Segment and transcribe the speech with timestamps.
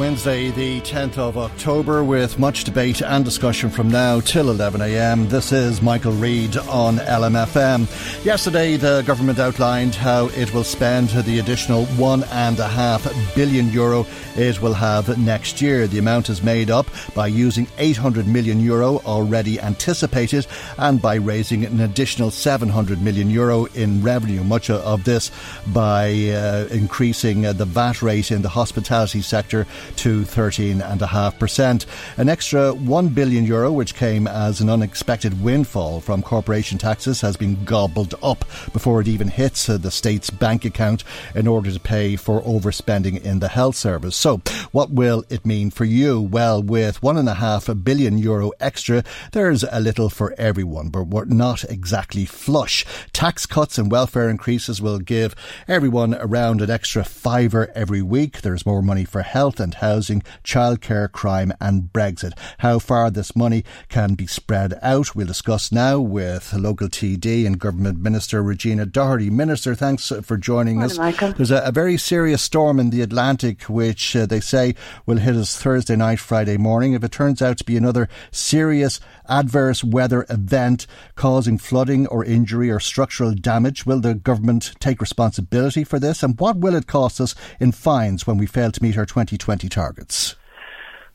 [0.00, 5.28] Wednesday, the 10th of October, with much debate and discussion from now till 11am.
[5.28, 8.24] This is Michael Reade on LMFM.
[8.24, 13.70] Yesterday, the government outlined how it will spend the additional one and a half billion
[13.72, 14.06] euro
[14.36, 15.86] it will have next year.
[15.86, 20.46] The amount is made up by using 800 million euro already anticipated
[20.78, 24.42] and by raising an additional 700 million euro in revenue.
[24.44, 25.30] Much of this
[25.68, 31.86] by uh, increasing uh, the VAT rate in the hospitality sector to 13.5%.
[32.16, 37.36] An extra 1 billion euro, which came as an unexpected windfall from corporation taxes, has
[37.36, 41.80] been gobbled up before it even hits uh, the state's bank account in order to
[41.80, 44.16] pay for overspending in the health service.
[44.16, 44.40] So,
[44.72, 46.20] what will it mean for you?
[46.20, 52.24] Well, with 1.5 billion euro extra, there's a little for everyone, but we're not exactly
[52.24, 52.84] flush.
[53.12, 55.34] Tax cuts and welfare increases will give
[55.68, 58.40] everyone around an extra fiver every week.
[58.40, 62.32] There's more money for health and housing, childcare, crime, and Brexit.
[62.58, 67.58] How far this money can be spread out, we'll discuss now with local TD and
[67.58, 69.30] Government Minister Regina Doherty.
[69.30, 70.98] Minister, thanks for joining Morning, us.
[70.98, 71.32] Michael.
[71.32, 74.74] There's a, a very serious storm in the Atlantic, which uh, they say
[75.06, 76.92] will hit us Thursday night, Friday morning.
[76.92, 82.70] If it turns out to be another serious adverse weather event causing flooding or injury
[82.70, 86.22] or structural damage, will the government take responsibility for this?
[86.22, 89.59] And what will it cost us in fines when we fail to meet our 2020
[89.68, 90.36] targets?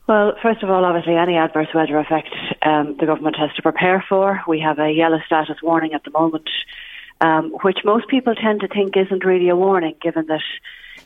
[0.06, 2.28] Well, first of all, obviously, any adverse weather effect
[2.62, 4.40] um, the government has to prepare for.
[4.46, 6.48] We have a yellow status warning at the moment,
[7.20, 10.42] um, which most people tend to think isn't really a warning, given that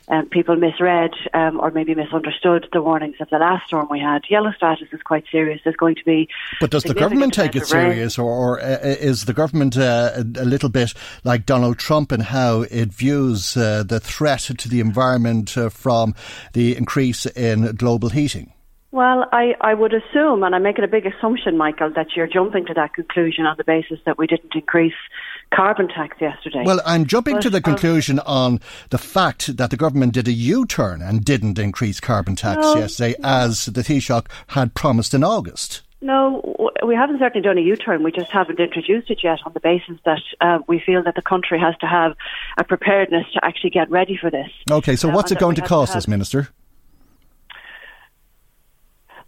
[0.07, 4.23] um, people misread um, or maybe misunderstood the warnings of the last storm we had.
[4.29, 5.61] Yellow status is quite serious.
[5.63, 6.27] There's going to be.
[6.59, 10.19] But does the government take it serious, or, or uh, is the government uh, a,
[10.19, 14.79] a little bit like Donald Trump in how it views uh, the threat to the
[14.79, 16.15] environment uh, from
[16.53, 18.53] the increase in global heating?
[18.93, 22.65] Well, I, I would assume, and I'm making a big assumption, Michael, that you're jumping
[22.65, 24.93] to that conclusion on the basis that we didn't increase
[25.53, 26.63] carbon tax yesterday.
[26.65, 30.27] Well, I'm jumping to But, the um, conclusion on the fact that the government did
[30.27, 32.75] a U-turn and didn't increase carbon tax No.
[32.77, 35.81] yesterday, as the Taoiseach had promised in August.
[36.03, 36.41] No,
[36.83, 38.01] we haven't certainly done a U-turn.
[38.01, 41.21] We just haven't introduced it yet on the basis that uh, we feel that the
[41.21, 42.13] country has to have
[42.57, 44.49] a preparedness to actually get ready for this.
[44.71, 46.49] Okay, so Uh, what's it going to cost have- us, Minister?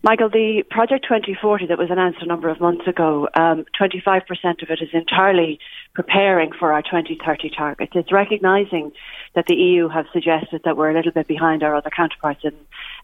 [0.06, 4.70] Michael, the Project 2040 that was announced a number of months ago, um, 25% of
[4.70, 5.60] it is entirely
[5.94, 7.94] preparing for our 2030 targets.
[7.96, 8.92] It's recognising
[9.34, 12.54] that the EU have suggested that we're a little bit behind our other counterparts in,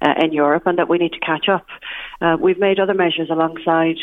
[0.02, 1.68] uh, in Europe and that we need to catch up.
[2.20, 3.96] Uh, we've made other measures alongside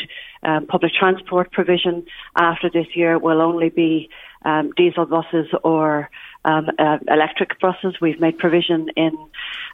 [0.43, 2.06] um, public transport provision.
[2.35, 4.09] After this year, will only be
[4.47, 6.09] um, diesel buses or
[6.47, 7.97] um, uh, electric buses.
[8.01, 9.12] We've made provision in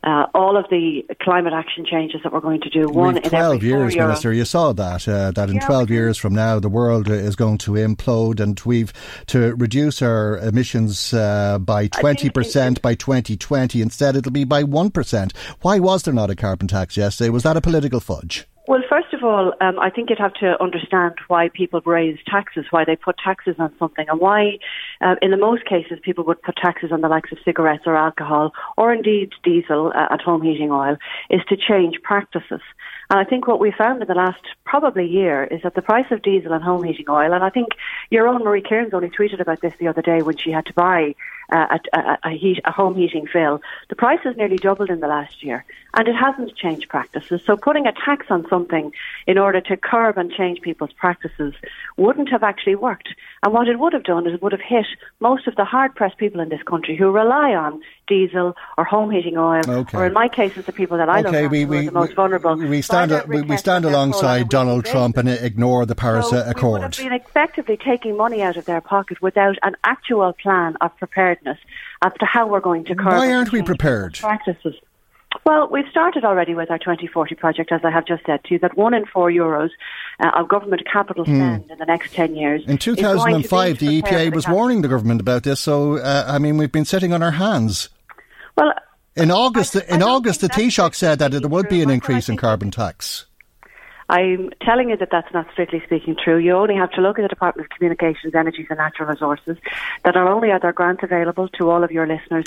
[0.02, 2.88] uh, all of the climate action changes that we're going to do.
[2.88, 4.08] One We've in 12 every years, four euro.
[4.08, 4.32] Minister.
[4.32, 7.36] You saw that, uh, that in Yeah, 12 we years from now, the world is
[7.36, 8.92] going to implode and we've
[9.26, 13.82] to reduce our emissions uh, by 20% by 2020.
[13.82, 15.36] Instead, it'll be by 1%.
[15.60, 17.30] Why was there not a carbon tax yesterday?
[17.30, 18.46] Was that a political fudge?
[18.68, 22.64] Well, first of all, um, I think you'd have to understand why people raise taxes,
[22.70, 24.58] why they put taxes on something, and why,
[25.00, 27.96] uh, in the most cases, people would put taxes on the likes of cigarettes or
[27.96, 30.96] alcohol, or indeed diesel uh, at home heating oil,
[31.28, 32.60] is to change practices.
[33.10, 36.06] And I think what we found in the last probably year is that the price
[36.12, 37.70] of diesel and home heating oil, and I think
[38.10, 40.72] your own Marie Cairns only tweeted about this the other day when she had to
[40.72, 41.16] buy
[41.52, 45.00] uh, a, a, a, heat, a home heating fill, the price has nearly doubled in
[45.00, 45.64] the last year,
[45.94, 47.42] and it hasn't changed practices.
[47.44, 48.92] So putting a tax on something
[49.26, 51.54] in order to curb and change people's practices
[51.96, 53.08] wouldn't have actually worked.
[53.42, 54.86] And what it would have done is it would have hit
[55.20, 59.10] most of the hard pressed people in this country who rely on diesel or home
[59.10, 59.96] heating oil, okay.
[59.96, 62.14] or in my case, it's the people that I okay, love we, we, the most
[62.14, 62.56] vulnerable.
[62.56, 66.62] We stand, we, we stand alongside Donald Trump and ignore the Paris so Accord.
[66.64, 70.76] We would have been effectively taking money out of their pocket without an actual plan
[70.80, 70.96] of
[71.42, 71.58] preparedness
[72.02, 73.06] as to how we're going to curb.
[73.06, 74.18] Why aren't we prepared?
[74.18, 74.74] Practices.
[75.44, 78.58] Well, we've started already with our 2040 project, as I have just said to you,
[78.60, 79.70] that one in four euros
[80.20, 81.36] uh, of government capital hmm.
[81.36, 81.70] spend mm.
[81.70, 82.62] in the next 10 years.
[82.66, 86.70] In 2005, the EPA was warning the government about this, so, uh, I mean, we've
[86.70, 87.88] been sitting on our hands.
[88.56, 88.74] Well,
[89.16, 92.36] in August, I, in August, the Taoiseach said that there would be an increase in
[92.36, 93.24] carbon tax.
[94.08, 96.38] I'm telling you that that's not strictly speaking true.
[96.38, 99.56] You only have to look at the Department of Communications, Energies and Natural Resources,
[100.04, 102.46] that not only are there grants available to all of your listeners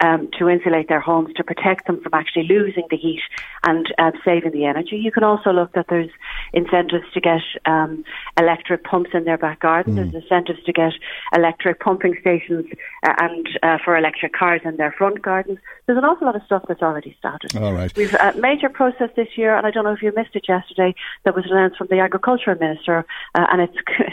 [0.00, 3.22] um, to insulate their homes, to protect them from actually losing the heat
[3.64, 6.10] and uh, saving the energy, you can also look that there's
[6.52, 8.04] incentives to get um,
[8.38, 9.94] electric pumps in their back garden.
[9.94, 10.12] Mm.
[10.12, 10.92] There's incentives to get
[11.34, 12.66] electric pumping stations
[13.02, 15.58] uh, and uh, for electric cars in their front gardens.
[15.86, 17.56] There's an awful lot of stuff that's already started.
[17.56, 17.94] All right.
[17.96, 20.94] We've a major process this year, and I don't know if you missed it yesterday
[21.24, 23.04] that was announced from the Agriculture Minister,
[23.34, 23.62] uh, and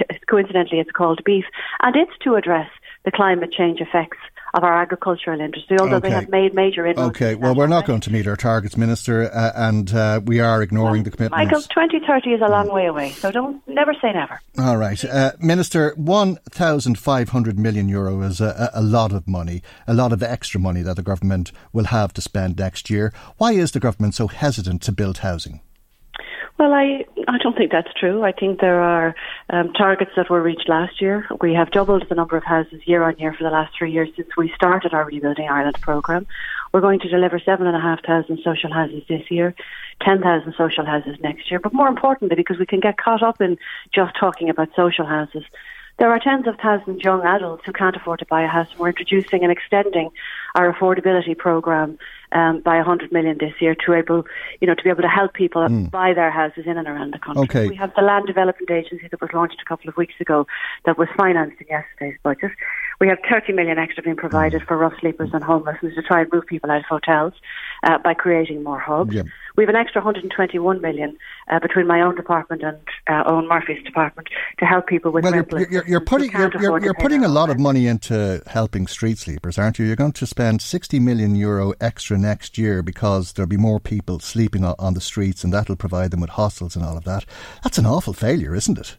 [0.09, 1.45] it's coincidentally it's called Beef,
[1.81, 2.69] and it's to address
[3.03, 4.17] the climate change effects
[4.53, 6.09] of our agricultural industry, although okay.
[6.09, 7.09] they have made major inroads.
[7.09, 10.61] Okay, well, we're not going to meet our targets, Minister, uh, and uh, we are
[10.61, 11.45] ignoring well, the commitments.
[11.45, 14.41] Michael, 2030 is a long way away, so don't never say never.
[14.59, 15.03] All right.
[15.05, 20.59] Uh, Minister, 1,500 million euro is a, a lot of money, a lot of extra
[20.59, 23.13] money that the government will have to spend next year.
[23.37, 25.61] Why is the government so hesitant to build housing?
[26.61, 28.21] Well, I, I don't think that's true.
[28.21, 29.15] I think there are
[29.49, 31.27] um, targets that were reached last year.
[31.41, 34.09] We have doubled the number of houses year on year for the last three years
[34.15, 36.27] since we started our Rebuilding Ireland programme.
[36.71, 39.55] We're going to deliver 7,500 social houses this year,
[40.05, 41.59] 10,000 social houses next year.
[41.59, 43.57] But more importantly, because we can get caught up in
[43.91, 45.43] just talking about social houses,
[46.01, 48.67] there are tens of thousands of young adults who can't afford to buy a house.
[48.75, 50.09] We're introducing and extending
[50.55, 51.99] our affordability program
[52.31, 54.23] um, by 100 million this year to able,
[54.59, 55.91] you know, to be able to help people mm.
[55.91, 57.43] buy their houses in and around the country.
[57.43, 57.67] Okay.
[57.67, 60.47] We have the Land Development Agency that was launched a couple of weeks ago
[60.85, 62.51] that was financed in yesterday's budget.
[62.99, 64.67] We have 30 million extra being provided mm.
[64.67, 67.33] for rough sleepers and homelessness to try and move people out of hotels
[67.83, 69.13] uh, by creating more hubs.
[69.13, 69.23] Yeah.
[69.57, 71.17] We have an extra 121 million
[71.49, 74.29] uh, between my own department and uh, Eoghan Murphy's department
[74.59, 75.23] to help people with.
[75.23, 78.87] Well, you're, you're, you're, putting you're, you're, you're putting a lot of money into helping
[78.87, 79.85] street sleepers, aren't you?
[79.85, 84.19] You're going to spend 60 million euro extra next year because there'll be more people
[84.19, 87.25] sleeping on the streets, and that'll provide them with hostels and all of that.
[87.63, 88.97] That's an awful failure, isn't it?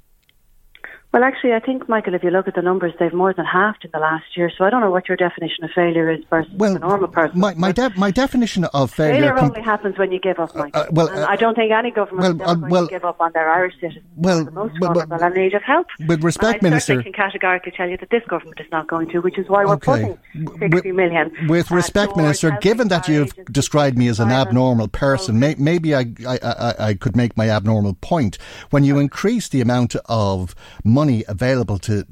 [1.13, 3.85] Well, actually, I think, Michael, if you look at the numbers, they've more than halved
[3.85, 4.51] in the last year.
[4.57, 7.39] So I don't know what your definition of failure is versus well, a normal person.
[7.39, 10.81] My my, de- my definition of failure, failure only happens when you give up, Michael.
[10.81, 13.21] Uh, uh, well, uh, I don't think any government well, is uh, well, give up
[13.21, 14.07] on their Irish citizens.
[14.17, 15.87] Well, the most well, vulnerable and need of help.
[16.07, 19.11] With respect, and I Minister, can categorically tell you that this government is not going
[19.11, 20.17] to, which is why we're okay.
[20.33, 21.31] putting sixty with, million.
[21.47, 26.07] With respect, Minister, given that you've described me as an abnormal person, may, maybe I,
[26.27, 28.39] I, I I could make my abnormal point
[28.71, 32.07] when you increase the amount of money available to,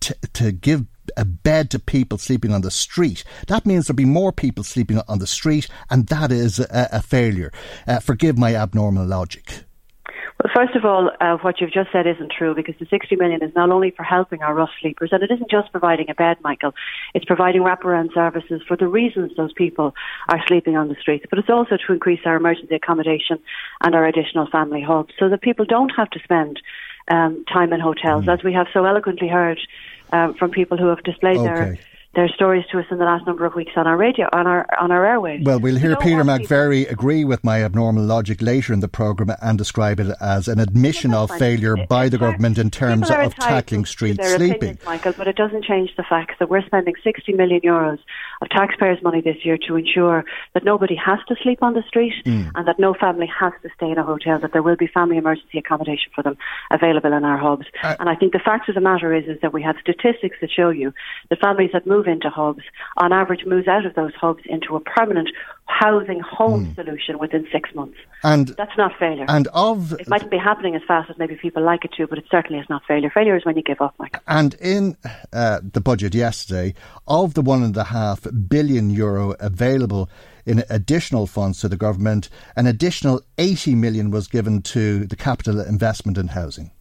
[0.00, 3.24] to, to give a bed to people sleeping on the street.
[3.48, 7.02] That means there'll be more people sleeping on the street, and that is a, a
[7.02, 7.52] failure.
[7.86, 9.64] Uh, forgive my abnormal logic.
[10.42, 13.42] Well, first of all, uh, what you've just said isn't true because the 60 million
[13.42, 16.38] is not only for helping our rough sleepers, and it isn't just providing a bed,
[16.42, 16.72] Michael.
[17.14, 19.94] It's providing wraparound services for the reasons those people
[20.30, 23.38] are sleeping on the streets, but it's also to increase our emergency accommodation
[23.82, 26.58] and our additional family hubs so that people don't have to spend
[27.08, 28.32] um, time in hotels, mm.
[28.32, 29.60] as we have so eloquently heard
[30.12, 31.46] um, from people who have displayed okay.
[31.46, 31.78] their
[32.14, 34.66] their stories to us in the last number of weeks on our radio, on our
[34.80, 35.44] on our airwaves.
[35.44, 36.92] Well, we'll hear Peter McVerry people.
[36.92, 41.14] agree with my abnormal logic later in the programme and describe it as an admission
[41.14, 44.54] of failure by the government in terms of tackling street sleeping.
[44.54, 47.98] Opinions, Michael, but it doesn't change the fact that we're spending 60 million euros
[48.42, 50.24] of taxpayers' money this year to ensure
[50.54, 52.50] that nobody has to sleep on the street mm.
[52.54, 55.16] and that no family has to stay in a hotel, that there will be family
[55.16, 56.36] emergency accommodation for them
[56.72, 57.66] available in our hubs.
[57.84, 60.38] Uh, and I think the fact of the matter is, is that we have statistics
[60.40, 60.92] that show you
[61.28, 62.62] that families that move into hubs,
[62.96, 65.28] on average, moves out of those hubs into a permanent
[65.66, 66.74] housing home mm.
[66.74, 67.96] solution within six months.
[68.22, 69.24] And that's not failure.
[69.28, 72.18] And of it mightn't be happening as fast as maybe people like it to, but
[72.18, 73.10] it certainly is not failure.
[73.10, 74.20] Failure is when you give up, Mike.
[74.26, 74.96] And in
[75.32, 76.74] uh, the budget yesterday,
[77.06, 80.10] of the one and a half billion euro available
[80.44, 85.60] in additional funds to the government, an additional 80 million was given to the capital
[85.60, 86.72] investment in housing.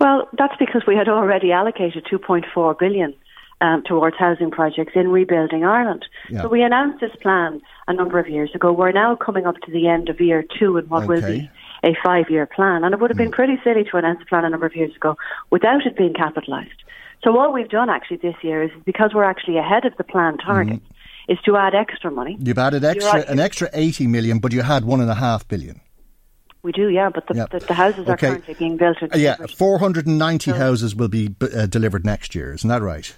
[0.00, 3.14] Well, that's because we had already allocated 2.4 billion
[3.60, 6.04] um, towards housing projects in rebuilding Ireland.
[6.28, 6.42] Yeah.
[6.42, 8.72] So we announced this plan a number of years ago.
[8.72, 11.50] We're now coming up to the end of year two in what will be
[11.82, 14.50] a five-year plan, and it would have been pretty silly to announce a plan a
[14.50, 15.16] number of years ago
[15.50, 16.82] without it being capitalised.
[17.22, 20.38] So what we've done actually this year is because we're actually ahead of the plan
[20.38, 20.80] target,
[21.28, 22.36] is to add extra money.
[22.38, 25.80] You've added extra an extra eighty million, but you had one and a half billion.
[26.62, 29.02] We do, yeah, but the, the, the houses are currently being built.
[29.02, 32.54] Uh, yeah, four hundred and ninety houses will be uh, delivered next year.
[32.54, 33.14] Isn't that right?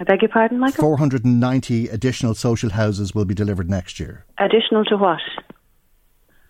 [0.00, 0.82] I beg your pardon, Michael.
[0.82, 4.24] Four hundred and ninety additional social houses will be delivered next year.
[4.38, 5.20] Additional to what?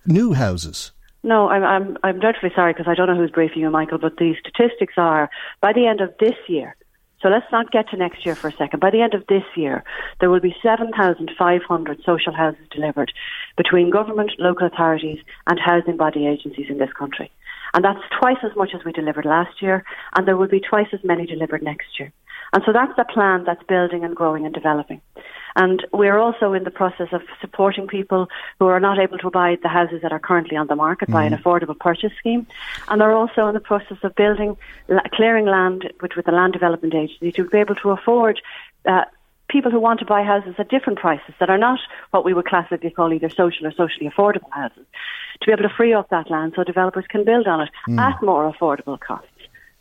[0.06, 0.92] New houses.
[1.22, 3.98] No, I'm I'm I'm dreadfully sorry because I don't know who's briefing you, Michael.
[3.98, 6.76] But the statistics are by the end of this year.
[7.20, 8.78] So let's not get to next year for a second.
[8.78, 9.82] By the end of this year,
[10.20, 13.12] there will be 7,500 social houses delivered
[13.56, 17.32] between government, local authorities, and housing body agencies in this country.
[17.74, 19.84] And that's twice as much as we delivered last year,
[20.16, 22.12] and there will be twice as many delivered next year.
[22.52, 25.00] And so that's the plan that's building and growing and developing.
[25.56, 28.28] And we're also in the process of supporting people
[28.58, 31.24] who are not able to buy the houses that are currently on the market by
[31.24, 32.46] an affordable purchase scheme.
[32.86, 34.56] And they're also in the process of building,
[35.14, 38.40] clearing land which with the Land Development Agency to be able to afford
[38.86, 39.04] uh,
[39.48, 42.46] people who want to buy houses at different prices that are not what we would
[42.46, 44.86] classically call either social or socially affordable houses,
[45.40, 48.22] to be able to free up that land so developers can build on it at
[48.22, 49.26] more affordable costs.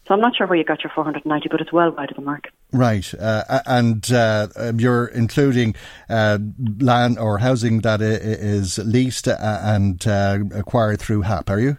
[0.07, 2.21] So I'm not sure where you got your 490, but it's well wide of the
[2.21, 2.47] mark.
[2.73, 5.75] Right, uh, and uh, um, you're including
[6.09, 6.37] uh,
[6.79, 11.77] land or housing that is leased uh, and uh, acquired through HAP, are you?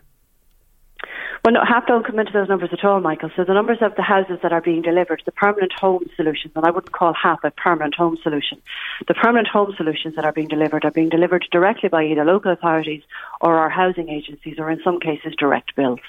[1.49, 3.31] Well, no, HAP don't come into those numbers at all, Michael.
[3.35, 6.67] So the numbers of the houses that are being delivered, the permanent home solutions, and
[6.67, 8.61] I wouldn't call HAP a permanent home solution.
[9.07, 12.53] The permanent home solutions that are being delivered are being delivered directly by either local
[12.53, 13.03] authorities
[13.41, 16.01] or our housing agencies, or in some cases direct bills.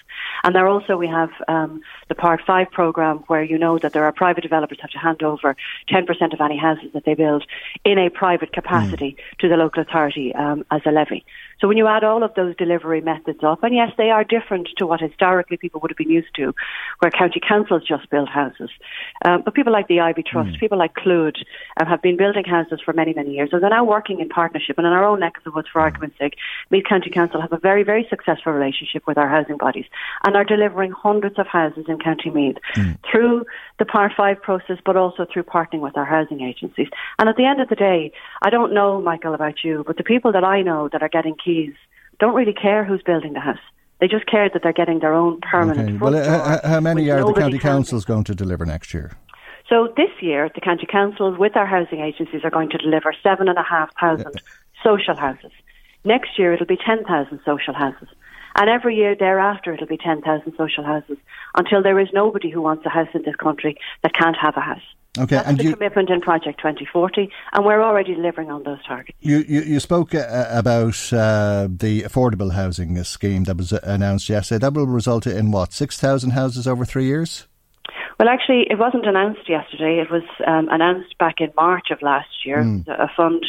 [0.43, 4.03] And there also we have um, the Part 5 programme where you know that there
[4.03, 5.55] are private developers have to hand over
[5.89, 7.45] 10% of any houses that they build
[7.85, 11.23] in a private capacity to the local authority um, as a levy.
[11.59, 14.69] So when you add all of those delivery methods up, and yes, they are different
[14.77, 16.53] to what historically people would have been used to,
[16.99, 18.69] where county councils just build houses.
[19.25, 21.37] Um, but people like the Iveagh Trust, people like Clúid,
[21.79, 23.49] um, have been building houses for many, many years.
[23.51, 24.77] And they're now working in partnership.
[24.77, 26.35] And in our own neck of the woods, for argument's sake,
[26.69, 29.85] Meath County Council have a very, very successful relationship with our housing bodies
[30.25, 32.57] and are delivering hundreds of houses in County Meath
[33.11, 33.45] through
[33.79, 36.87] the Part 5 process, but also through partnering with our housing agencies.
[37.17, 38.11] And at the end of the day,
[38.41, 41.35] I don't know, Michael, about you, but the people that I know that are getting
[41.49, 41.75] keys
[42.19, 43.65] don't really care who's building the house.
[43.99, 45.89] They just care that they're getting their own permanent.
[45.89, 45.97] Okay.
[45.97, 49.11] Well, uh, how many are the county councils going to deliver next year?
[49.69, 53.47] So this year, the county councils with our housing agencies are going to deliver seven
[53.47, 54.41] and a half thousand
[54.83, 55.51] social houses.
[56.03, 58.07] Next year, it'll be ten thousand social houses,
[58.55, 61.17] and every year thereafter, it'll be ten thousand social houses
[61.55, 64.61] until there is nobody who wants a house in this country that can't have a
[64.61, 64.81] house.
[65.17, 68.81] Okay, That's and the you, commitment in Project 2040, and we're already delivering on those
[68.85, 69.17] targets.
[69.21, 74.29] you, you, you spoke uh, about uh, the affordable housing scheme that was uh, announced
[74.29, 74.59] yesterday.
[74.59, 77.47] That will result in what, 6,000 houses over three years?
[78.19, 79.99] Well, actually, it wasn't announced yesterday.
[79.99, 82.59] It was um, announced back in March of last year.
[82.87, 83.43] A fund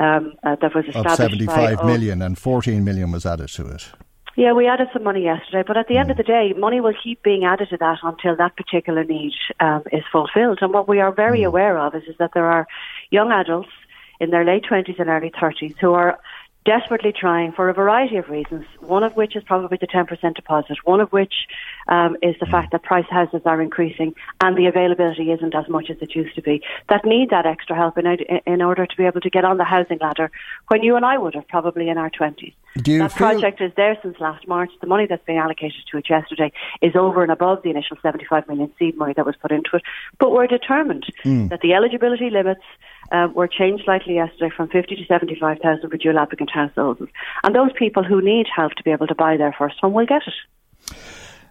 [0.00, 3.48] um, uh, that was Of established by 75 O- million, and 14 million was added
[3.48, 3.90] to it.
[4.38, 6.94] Yeah, we added some money yesterday, but at the end of the day, money will
[6.94, 10.60] keep being added to that until that particular need um, is fulfilled.
[10.60, 12.68] And what we are very aware of is, is that there are
[13.10, 13.70] young adults
[14.20, 16.20] in their late 20s and early 30s who are
[16.68, 20.76] desperately trying for a variety of reasons, one of which is probably the 10% deposit,
[20.84, 21.32] one of which
[21.88, 25.88] um, is the fact that price houses are increasing and the availability isn't as much
[25.88, 28.06] as it used to be, that need that extra help in,
[28.46, 30.30] in order to be able to get on the housing ladder
[30.68, 32.52] when you and I would have probably in our 20s.
[32.82, 34.70] Do that project is there since last March.
[34.82, 38.46] The money that's been allocated to it yesterday is over and above the initial 75
[38.46, 39.82] million seed money that was put into it.
[40.18, 42.62] But we're determined that the eligibility limits
[43.12, 47.00] uh, were changed slightly yesterday from 50 to 75,000 for dual applicant households.
[47.42, 50.06] And those people who need help to be able to buy their first home will
[50.06, 50.94] get it.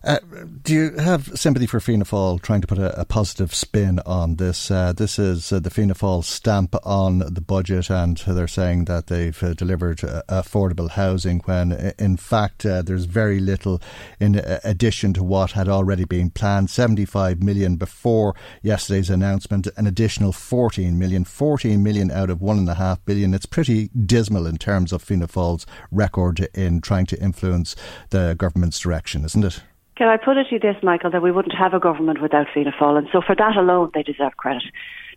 [0.04, 0.20] Uh,
[0.62, 4.36] do you have sympathy for Fianna Fáil trying to put a, a positive spin on
[4.36, 4.70] this?
[4.70, 9.08] Uh, this is uh, the Fianna Fáil stamp on the budget, and they're saying that
[9.08, 13.82] they've uh, delivered uh, affordable housing when, in fact, there's very little
[14.20, 16.70] in addition to what had already been planned.
[16.70, 21.24] 75 million before yesterday's announcement, an additional 14 million.
[21.24, 23.34] 14 million out of 1.5 billion.
[23.34, 27.76] It's pretty dismal in terms of Fianna Fáil's record in trying to influence
[28.12, 29.62] the government's direction, isn't it?
[29.98, 32.48] Can I put it to you this, Michael, that we wouldn't have a government without
[32.54, 34.64] Fianna Fáil, and so for that alone, they deserve credit.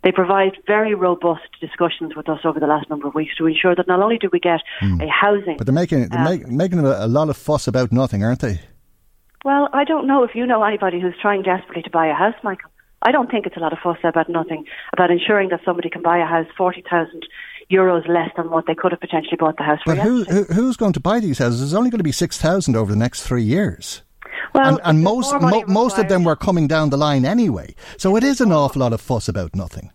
[0.03, 3.75] They provide very robust discussions with us over the last number of weeks to ensure
[3.77, 6.79] that not only do we get a housing, But they're making they're Um, make, making
[6.79, 8.61] a, a lot of fuss about nothing, aren't they?
[9.45, 12.35] well, I don't know if you know anybody who's trying desperately to buy a house,
[12.43, 12.71] Michael.
[13.03, 16.03] I don't think it's a lot of fuss about nothing, about ensuring that somebody can
[16.03, 17.23] buy a house 40,000
[17.71, 19.95] euros less than what they could have potentially bought the house for.
[19.95, 21.61] But who, who, who's going to buy these houses?
[21.61, 24.03] There's only going to be 6,000 over the next three years.
[24.55, 27.75] Well, and, and most mo- most of them were coming down the line anyway.
[27.97, 29.91] So it is an awful lot of fuss about nothing.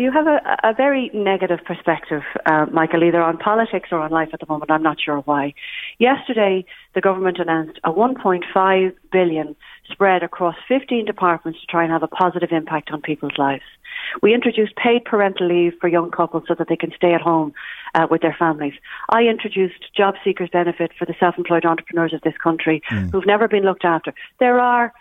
[0.00, 4.30] You have a, a very negative perspective, uh, Michael, either on politics or on life
[4.32, 4.70] at the moment.
[4.70, 5.52] I'm not sure why.
[5.98, 9.56] Yesterday, the government announced a 1.5 billion
[9.92, 13.64] spread across 15 departments to try and have a positive impact on people's lives.
[14.22, 17.52] We introduced paid parental leave for young couples so that they can stay at home
[17.94, 18.74] uh, with their families.
[19.08, 23.10] I introduced job seekers benefit for the self-employed entrepreneurs of this country mm.
[23.10, 24.14] who've never been looked after.
[24.38, 24.92] There are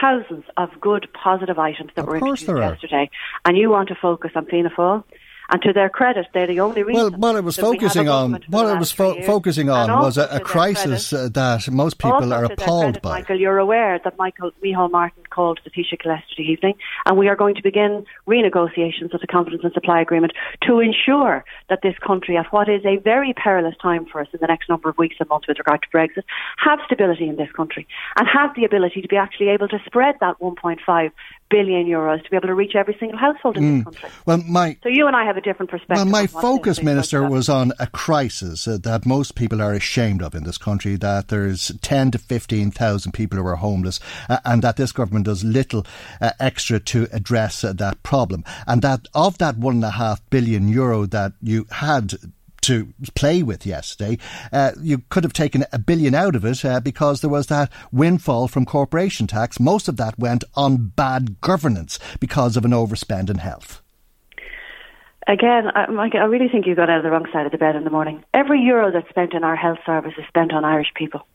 [0.00, 3.10] thousands of good positive items that of were introduced yesterday,
[3.44, 5.04] and you want to focus on Fianna Fáil
[5.50, 7.00] and to their credit, they're the only reason.
[7.00, 10.40] Well, what I was focusing on, what I was fo- focusing on was a, a
[10.40, 13.10] crisis credit, uh, that most people are appalled credit, by.
[13.20, 16.74] Michael, you're aware that Michael Micheál Martin called the Taoiseach yesterday evening,
[17.04, 21.44] and we are going to begin renegotiations of the confidence and supply agreement to ensure
[21.68, 24.68] that this country, at what is a very perilous time for us in the next
[24.68, 26.24] number of weeks and months with regard to Brexit,
[26.58, 27.86] have stability in this country
[28.16, 31.10] and have the ability to be actually able to spread that 1.5
[31.48, 33.84] billion euros to be able to reach every single household in mm.
[33.84, 34.10] this country.
[34.26, 35.96] Well, my so you and I have a different perspective.
[35.96, 40.34] Well, my focus, Minister, was on a crisis uh, that most people are ashamed of
[40.34, 40.96] in this country.
[40.96, 45.26] That there's ten to fifteen thousand people who are homeless, uh, and that this government
[45.26, 45.86] does little
[46.20, 48.44] uh, extra to address uh, that problem.
[48.66, 52.14] And that of that one and a half billion euro that you had
[52.66, 54.18] to play with yesterday.
[54.52, 57.70] Uh, you could have taken a billion out of it uh, because there was that
[57.92, 59.60] windfall from corporation tax.
[59.60, 63.82] Most of that went on bad governance because of an overspend in health.
[65.28, 67.58] Again, I, Mike, I really think you got out of the wrong side of the
[67.58, 68.24] bed in the morning.
[68.32, 71.26] Every euro that's spent in our health service is spent on Irish people.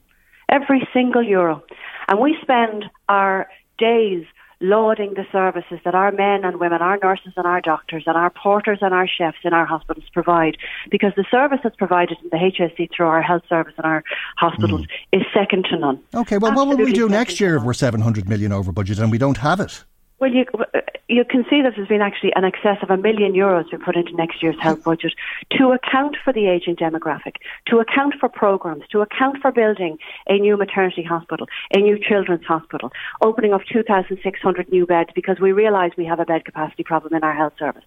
[0.50, 1.64] Every single euro.
[2.08, 4.26] And we spend our days
[4.62, 8.30] lauding the services that our men and women, our nurses and our doctors and our
[8.30, 10.58] porters and our chefs in our hospitals provide.
[10.90, 14.04] Because the service that's provided in the HSE through our health service and our
[14.38, 15.20] hospitals mm.
[15.20, 16.00] is second to none.
[16.14, 19.00] Okay, well, Absolutely what will we do next year if we're 700 million over budget
[19.00, 19.84] and we don't have it?
[20.22, 23.34] Well, you uh, you can see that there's been actually an excess of a million
[23.34, 25.14] euros been put into next year's health budget
[25.58, 30.38] to account for the ageing demographic, to account for programs, to account for building a
[30.38, 32.92] new maternity hospital, a new children's hospital,
[33.24, 37.24] opening of 2,600 new beds because we realise we have a bed capacity problem in
[37.24, 37.84] our health service.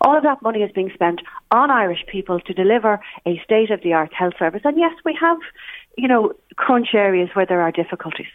[0.00, 1.20] All of that money is being spent
[1.50, 4.62] on Irish people to deliver a state of the art health service.
[4.64, 5.36] And yes, we have,
[5.98, 8.32] you know, crunch areas where there are difficulties.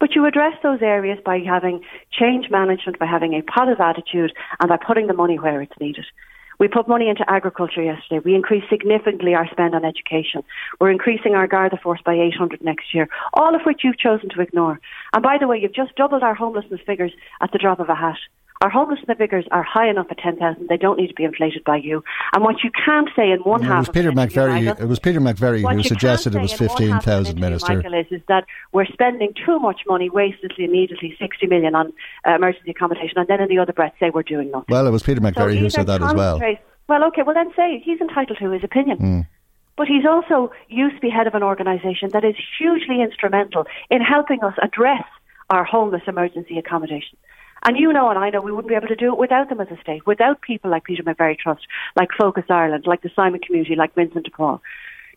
[0.00, 4.68] But you address those areas by having change management, by having a positive attitude, and
[4.68, 6.06] by putting the money where it's needed.
[6.58, 8.20] We put money into agriculture yesterday.
[8.24, 10.42] We increased significantly our spend on education.
[10.80, 14.40] We're increasing our Garda force by 800 next year, all of which you've chosen to
[14.40, 14.80] ignore.
[15.14, 17.94] And by the way, you've just doubled our homelessness figures at the drop of a
[17.94, 18.18] hat.
[18.60, 20.66] Our homelessness figures are high enough at 10,000.
[20.68, 22.02] They don't need to be inflated by you.
[22.34, 24.64] And what you can't say in one it half was Peter McVerry.
[24.64, 27.76] Michael, it was Peter McVerry who suggested it was 15,000, Minister.
[27.76, 31.92] Michael, is, is that we're spending too much money wastedly immediately, 60 million on
[32.26, 34.66] uh, emergency accommodation, and then in the other breath say we're doing nothing.
[34.68, 36.40] Well, it was Peter McVerry so who said that as well.
[36.88, 38.98] Well, okay, well then say he's entitled to his opinion.
[38.98, 39.26] Mm.
[39.76, 44.00] But he's also used to be head of an organisation that is hugely instrumental in
[44.00, 45.04] helping us address
[45.50, 47.16] our homeless emergency accommodation.
[47.68, 49.60] And you know, and I know, we wouldn't be able to do it without them
[49.60, 53.40] as a state, without people like Peter McVerry Trust, like Focus Ireland, like the Simon
[53.40, 54.62] Community, like Vincent de Paul.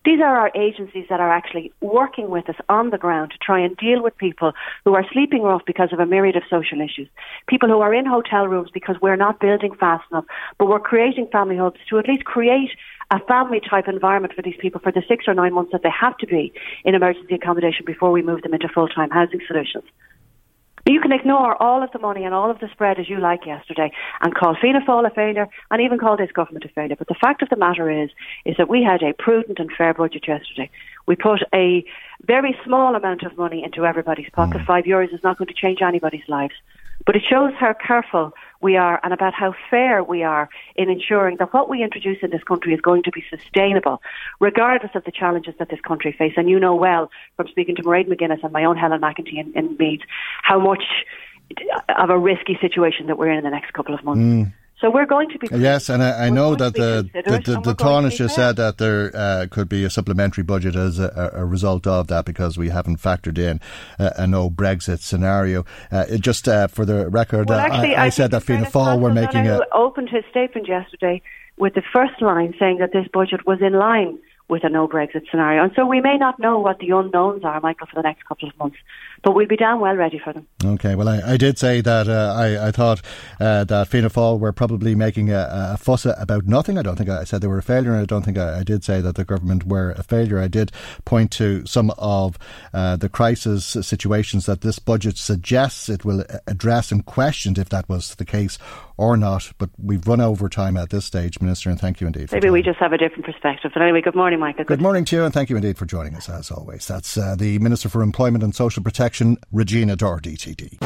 [0.04, 3.62] These are our agencies that are actually working with us on the ground to try
[3.62, 4.52] and deal with people
[4.84, 7.08] who are sleeping rough because of a myriad of social issues.
[7.48, 10.26] People who are in hotel rooms because we're not building fast enough,
[10.60, 12.72] but we're creating family hubs to at least create
[13.12, 15.90] a family type environment for these people for the six or nine months that they
[15.98, 16.52] have to be
[16.84, 19.86] in emergency accommodation before we move them into full time housing solutions.
[20.88, 23.46] You can ignore all of the money and all of the spread as you like
[23.46, 23.91] yesterday
[24.22, 26.96] and call Fianna Fáil a failure and even call this government a failure.
[26.96, 28.10] But the fact of the matter is,
[28.46, 30.70] is that we had a prudent and fair budget yesterday.
[31.08, 31.86] We put a
[32.26, 34.62] very small amount of money into everybody's pocket.
[34.62, 34.65] Mm.
[34.65, 36.54] Five euros is not going to change anybody's lives.
[37.06, 41.38] But it shows how careful we are and about how fair we are in ensuring
[41.38, 44.02] that what we introduce in this country is going to be sustainable,
[44.39, 46.38] regardless of the challenges that this country faces.
[46.38, 49.54] And you know well from speaking to Mairead McGuinness and my own Helen McEntee in,
[49.56, 50.00] in
[50.43, 50.84] how much
[51.97, 54.21] of a risky situation that we're in in the next couple of months.
[54.21, 54.54] Mm.
[54.82, 55.48] So we're going to be.
[55.52, 59.46] Yes, and I, I know that the the, the, the Taoiseach said that there uh,
[59.52, 63.38] could be a supplementary budget as a, a, result of that because we haven't factored
[63.38, 63.60] in
[64.00, 65.65] a, a no Brexit scenario.
[65.91, 69.00] Uh, just uh, for the record, well, actually, I, I, I said that Fianna Fáil
[69.00, 69.60] were making a.
[69.72, 71.22] opened his statement yesterday
[71.58, 74.17] with the first line saying that this budget was in line
[74.52, 75.63] with a no Brexit scenario.
[75.63, 78.50] And so we may not know what the unknowns are, Michael, for the next couple
[78.50, 78.78] of months.
[79.24, 80.48] But we'll be damn well ready for them.
[80.64, 83.02] Okay, well, I, I did say that uh, I, I thought
[83.40, 86.78] uh, that Fianna Fáil were probably making a, a, fuss about nothing.
[86.78, 88.64] I don't think I said they were a failure, and I don't think I, I
[88.64, 90.40] did say that the government were a failure.
[90.40, 90.72] I did
[91.06, 92.38] point to some of
[92.74, 97.88] uh, the crisis situations that this budget suggests it will address and questioned if that
[97.88, 98.58] was the case
[99.02, 99.52] or not.
[99.58, 102.32] But we've run over time at this stage, Minister, and thank you indeed.
[102.32, 103.72] Maybe we just have a different perspective.
[103.74, 104.64] But anyway, good morning, Michael.
[104.64, 106.88] Good, good morning to you, and thank you indeed for joining us as always.
[106.88, 110.80] That's uh, the Minister for Employment and Social Protection, Regina Doherty, TD.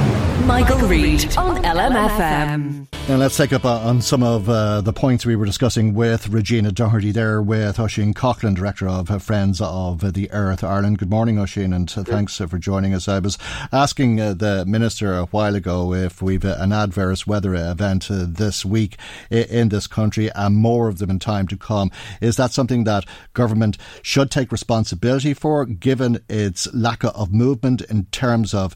[0.46, 2.88] Michael, Michael Reade on LMFM.
[3.08, 6.28] Now let's take up uh, on some of uh, the points we were discussing with
[6.30, 11.00] Regina Doherty there with Oisin Coughlan, Director of uh, Friends of the Earth Ireland.
[11.00, 13.08] Good morning, Oisin, and uh, thanks uh, for joining us.
[13.08, 13.38] I was
[13.72, 18.98] asking uh, the Minister a while ago if we've an adverse weather event this week
[19.30, 21.92] in this country and more of them in time to come.
[22.22, 28.06] Is that something that government should take responsibility for, given its lack of movement in
[28.06, 28.76] terms of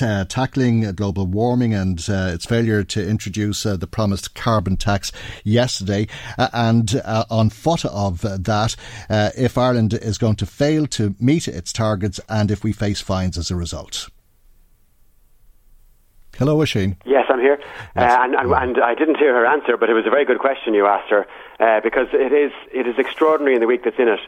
[0.00, 5.10] uh, tackling global warming and uh, its failure to introduce uh, the promised carbon tax
[5.42, 6.06] yesterday.
[6.38, 8.76] And uh, on foot of that,
[9.10, 13.36] if Ireland is going to fail to meet its targets and if we face fines
[13.36, 14.08] as a result.
[16.42, 16.96] Hello, Oisin.
[17.04, 17.56] Yes, I'm here.
[17.94, 18.18] Yes.
[18.18, 20.74] And, and, and, I didn't hear her answer, but it was a very good question
[20.74, 21.24] you asked her
[21.84, 24.18] because it is, it is extraordinary in the week that's in it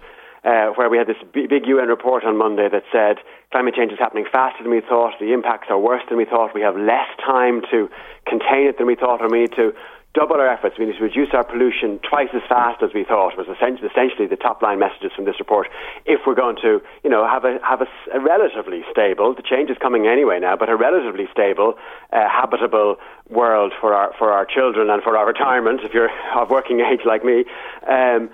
[0.44, 3.16] uh, where we had this big UN report on Monday that said
[3.50, 6.54] climate change is happening faster than we thought, the impacts are worse than we thought,
[6.54, 7.88] we have less time to
[8.26, 9.72] contain it than we thought, and we need to
[10.14, 10.76] double our efforts.
[10.78, 13.36] We need to reduce our pollution twice as fast as we thought.
[13.36, 15.68] Was essentially, essentially the top line messages from this report.
[16.06, 19.70] If we're going to, you know, have a have a, a relatively stable, the change
[19.70, 21.74] is coming anyway now, but a relatively stable,
[22.12, 22.96] uh, habitable
[23.28, 25.80] world for our for our children and for our retirement.
[25.82, 27.44] If you're of working age like me.
[27.88, 28.30] Um,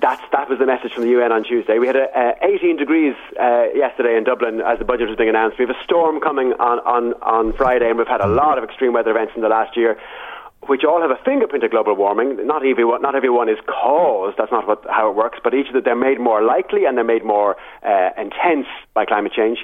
[0.00, 1.78] that's, that was the message from the UN on Tuesday.
[1.78, 5.58] We had a, 18 degrees uh, yesterday in Dublin as the budget was being announced.
[5.58, 8.64] We have a storm coming on, on, on Friday, and we've had a lot of
[8.64, 9.98] extreme weather events in the last year,
[10.68, 12.46] which all have a fingerprint of global warming.
[12.46, 14.36] Not everyone, not everyone is caused.
[14.38, 15.38] That's not what, how it works.
[15.42, 19.04] But each of them, they're made more likely and they're made more uh, intense by
[19.04, 19.58] climate change.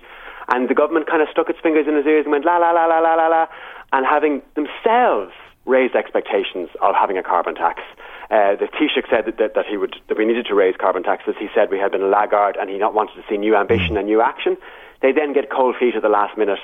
[0.49, 2.73] And the government kind of stuck its fingers in its ears and went la la
[2.73, 3.47] la la la la la,
[3.93, 5.33] and having themselves
[5.67, 7.83] raised expectations of having a carbon tax.
[8.31, 11.03] Uh, the Taoiseach said that, that, that, he would that we needed to raise carbon
[11.03, 11.35] taxes.
[11.39, 13.97] He said we had been a laggard and he not wanted to see new ambition
[13.97, 14.57] and new action.
[15.03, 16.59] They then get cold feet at the last minute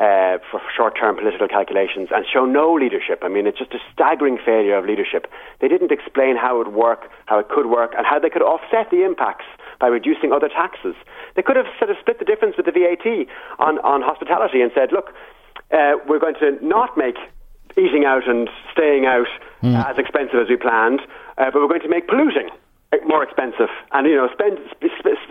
[0.00, 3.20] uh, for short-term political calculations and show no leadership.
[3.20, 5.26] I mean, it's just a staggering failure of leadership.
[5.60, 8.40] They didn't explain how it would work, how it could work, and how they could
[8.40, 9.44] offset the impacts
[9.78, 10.94] by reducing other taxes.
[11.36, 14.72] They could have sort of split the difference with the VAT on, on hospitality and
[14.74, 15.12] said, look,
[15.70, 17.16] uh, we're going to not make
[17.76, 19.28] eating out and staying out
[19.62, 19.76] mm.
[19.84, 21.00] as expensive as we planned,
[21.36, 22.48] uh, but we're going to make polluting
[23.06, 24.58] more expensive, and you know, spend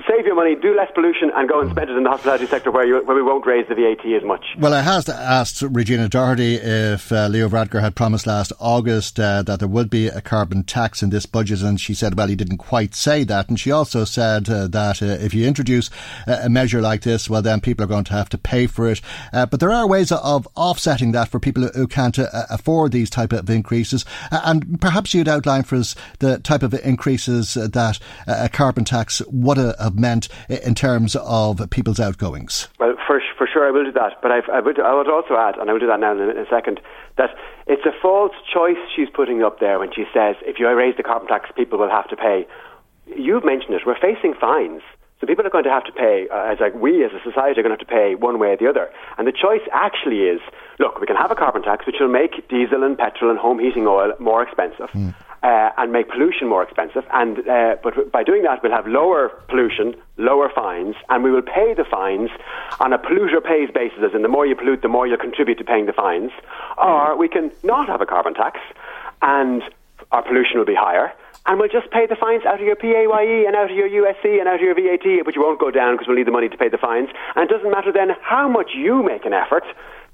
[0.07, 2.71] save your money, do less pollution, and go and spend it in the hospitality sector
[2.71, 4.45] where you, where we won't raise the VAT as much.
[4.57, 9.43] Well, I has asked Regina Doherty if uh, Leo Varadkar had promised last August uh,
[9.43, 12.35] that there would be a carbon tax in this budget, and she said, well, he
[12.35, 15.89] didn't quite say that, and she also said uh, that uh, if you introduce
[16.27, 19.01] a measure like this, well, then people are going to have to pay for it.
[19.33, 23.09] Uh, but there are ways of offsetting that for people who can't uh, afford these
[23.09, 28.49] type of increases, and perhaps you'd outline for us the type of increases that a
[28.49, 32.67] carbon tax would have meant in terms of people's outgoings?
[32.79, 34.21] Well, for, for sure, I will do that.
[34.21, 36.19] But I've, I, would, I would also add, and I will do that now in
[36.19, 36.79] a, in a second,
[37.17, 37.31] that
[37.67, 41.03] it's a false choice she's putting up there when she says if you raise the
[41.03, 42.47] carbon tax, people will have to pay.
[43.05, 43.81] You've mentioned it.
[43.85, 44.81] We're facing fines.
[45.19, 47.59] So people are going to have to pay, uh, as like we as a society
[47.59, 48.89] are going to have to pay one way or the other.
[49.17, 50.39] And the choice actually is,
[50.79, 53.59] look, we can have a carbon tax which will make diesel and petrol and home
[53.59, 54.89] heating oil more expensive.
[54.91, 57.03] Mm uh, and make pollution more expensive.
[57.13, 61.41] And uh, but by doing that, we'll have lower pollution, lower fines, and we will
[61.41, 62.29] pay the fines
[62.79, 63.99] on a polluter pays basis.
[64.03, 66.31] As in, the more you pollute, the more you'll contribute to paying the fines.
[66.77, 68.59] Or we can not have a carbon tax,
[69.21, 69.63] and
[70.11, 71.13] our pollution will be higher.
[71.45, 74.39] And we'll just pay the fines out of your PAYE and out of your USC
[74.39, 76.57] and out of your VAT, which won't go down because we'll need the money to
[76.57, 77.09] pay the fines.
[77.35, 79.63] And it doesn't matter then how much you make an effort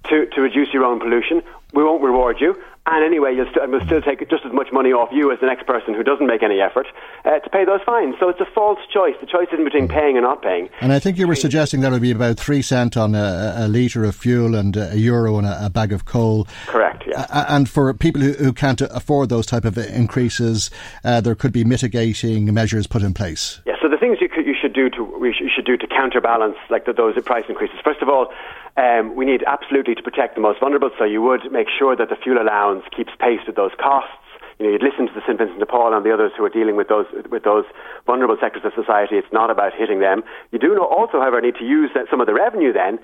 [0.09, 1.41] to, to reduce your own pollution.
[1.73, 2.55] We won't reward you.
[2.87, 5.47] And anyway, you'll st- we'll still take just as much money off you as the
[5.47, 6.85] next person who doesn't make any effort
[7.25, 8.15] uh, to pay those fines.
[8.19, 9.15] So it's a false choice.
[9.19, 10.69] The choice isn't between paying and not paying.
[10.81, 13.55] And I think you were suggesting that it would be about three cent on a,
[13.57, 16.47] a litre of fuel and a euro on a, a bag of coal.
[16.67, 17.05] Correct.
[17.07, 17.25] Yeah.
[17.49, 20.69] and for people who, who, can't afford those type of increases,
[21.03, 23.61] uh, there could be mitigating measures put in place.
[23.85, 26.57] So the things you, could, you should do to we sh- should do to counterbalance
[26.71, 27.77] like the, those price increases.
[27.83, 28.33] First of all,
[28.81, 32.09] um, we need absolutely to protect the most vulnerable, so you would make sure that
[32.09, 34.09] the fuel allowance keeps pace with those costs.
[34.57, 36.49] You know, you'd listen to the St Vincent de Paul and the others who are
[36.49, 37.65] dealing with those with those
[38.07, 39.21] vulnerable sectors of society.
[39.21, 40.23] It's not about hitting them.
[40.49, 42.97] You do also, however, need to use some of the revenue then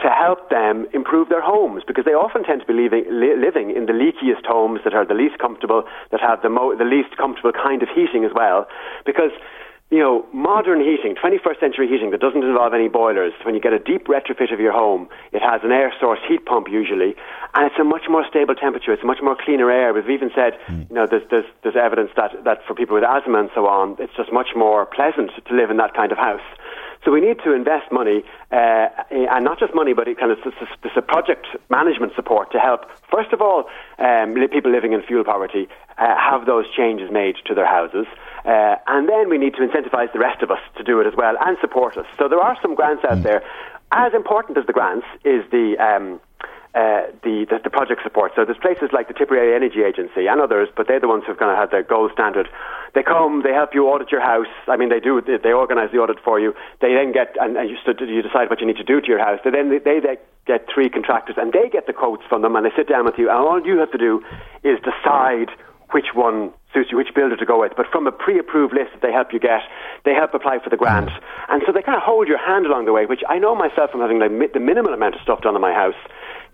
[0.00, 3.76] to help them improve their homes because they often tend to be living, li- living
[3.76, 7.18] in the leakiest homes that are the least comfortable, that have the, mo- the least
[7.18, 8.64] comfortable kind of heating as well.
[9.04, 9.36] Because
[9.92, 13.74] you know, modern heating, 21st century heating that doesn't involve any boilers, when you get
[13.74, 17.14] a deep retrofit of your home, it has an air source heat pump usually,
[17.52, 18.94] and it's a much more stable temperature.
[18.94, 19.92] It's a much more cleaner air.
[19.92, 20.88] We've even said, mm.
[20.88, 23.96] you know, there's, there's, there's evidence that, that for people with asthma and so on,
[23.98, 26.40] it's just much more pleasant to live in that kind of house.
[27.04, 30.38] So we need to invest money, uh, and not just money, but it kind of
[30.96, 32.86] a project management support to help.
[33.10, 35.66] First of all, um, people living in fuel poverty
[35.98, 38.06] uh, have those changes made to their houses,
[38.44, 41.14] uh, and then we need to incentivise the rest of us to do it as
[41.16, 42.06] well and support us.
[42.18, 43.22] So there are some grants out mm.
[43.22, 43.42] there.
[43.92, 46.20] As important as the grants is the um,
[46.74, 48.32] uh, the, the, the project support.
[48.34, 51.36] So there's places like the Tipperary Energy Agency and others, but they're the ones who've
[51.36, 52.48] kind of had the gold standard.
[52.94, 54.48] They come, they help you audit your house.
[54.66, 55.20] I mean, they do.
[55.20, 56.54] They, they organise the audit for you.
[56.80, 57.76] They then get and, and you,
[58.08, 59.38] you decide what you need to do to your house.
[59.44, 62.56] They then they, they, they get three contractors and they get the quotes from them
[62.56, 64.24] and they sit down with you and all you have to do
[64.64, 65.50] is decide
[65.90, 67.72] which one suits you, which builder to go with.
[67.76, 69.62] But from a pre-approved list that they help you get,
[70.04, 71.10] they help apply for the grant.
[71.48, 73.90] And so they kind of hold your hand along the way, which I know myself
[73.90, 75.98] from having like, the minimal amount of stuff done in my house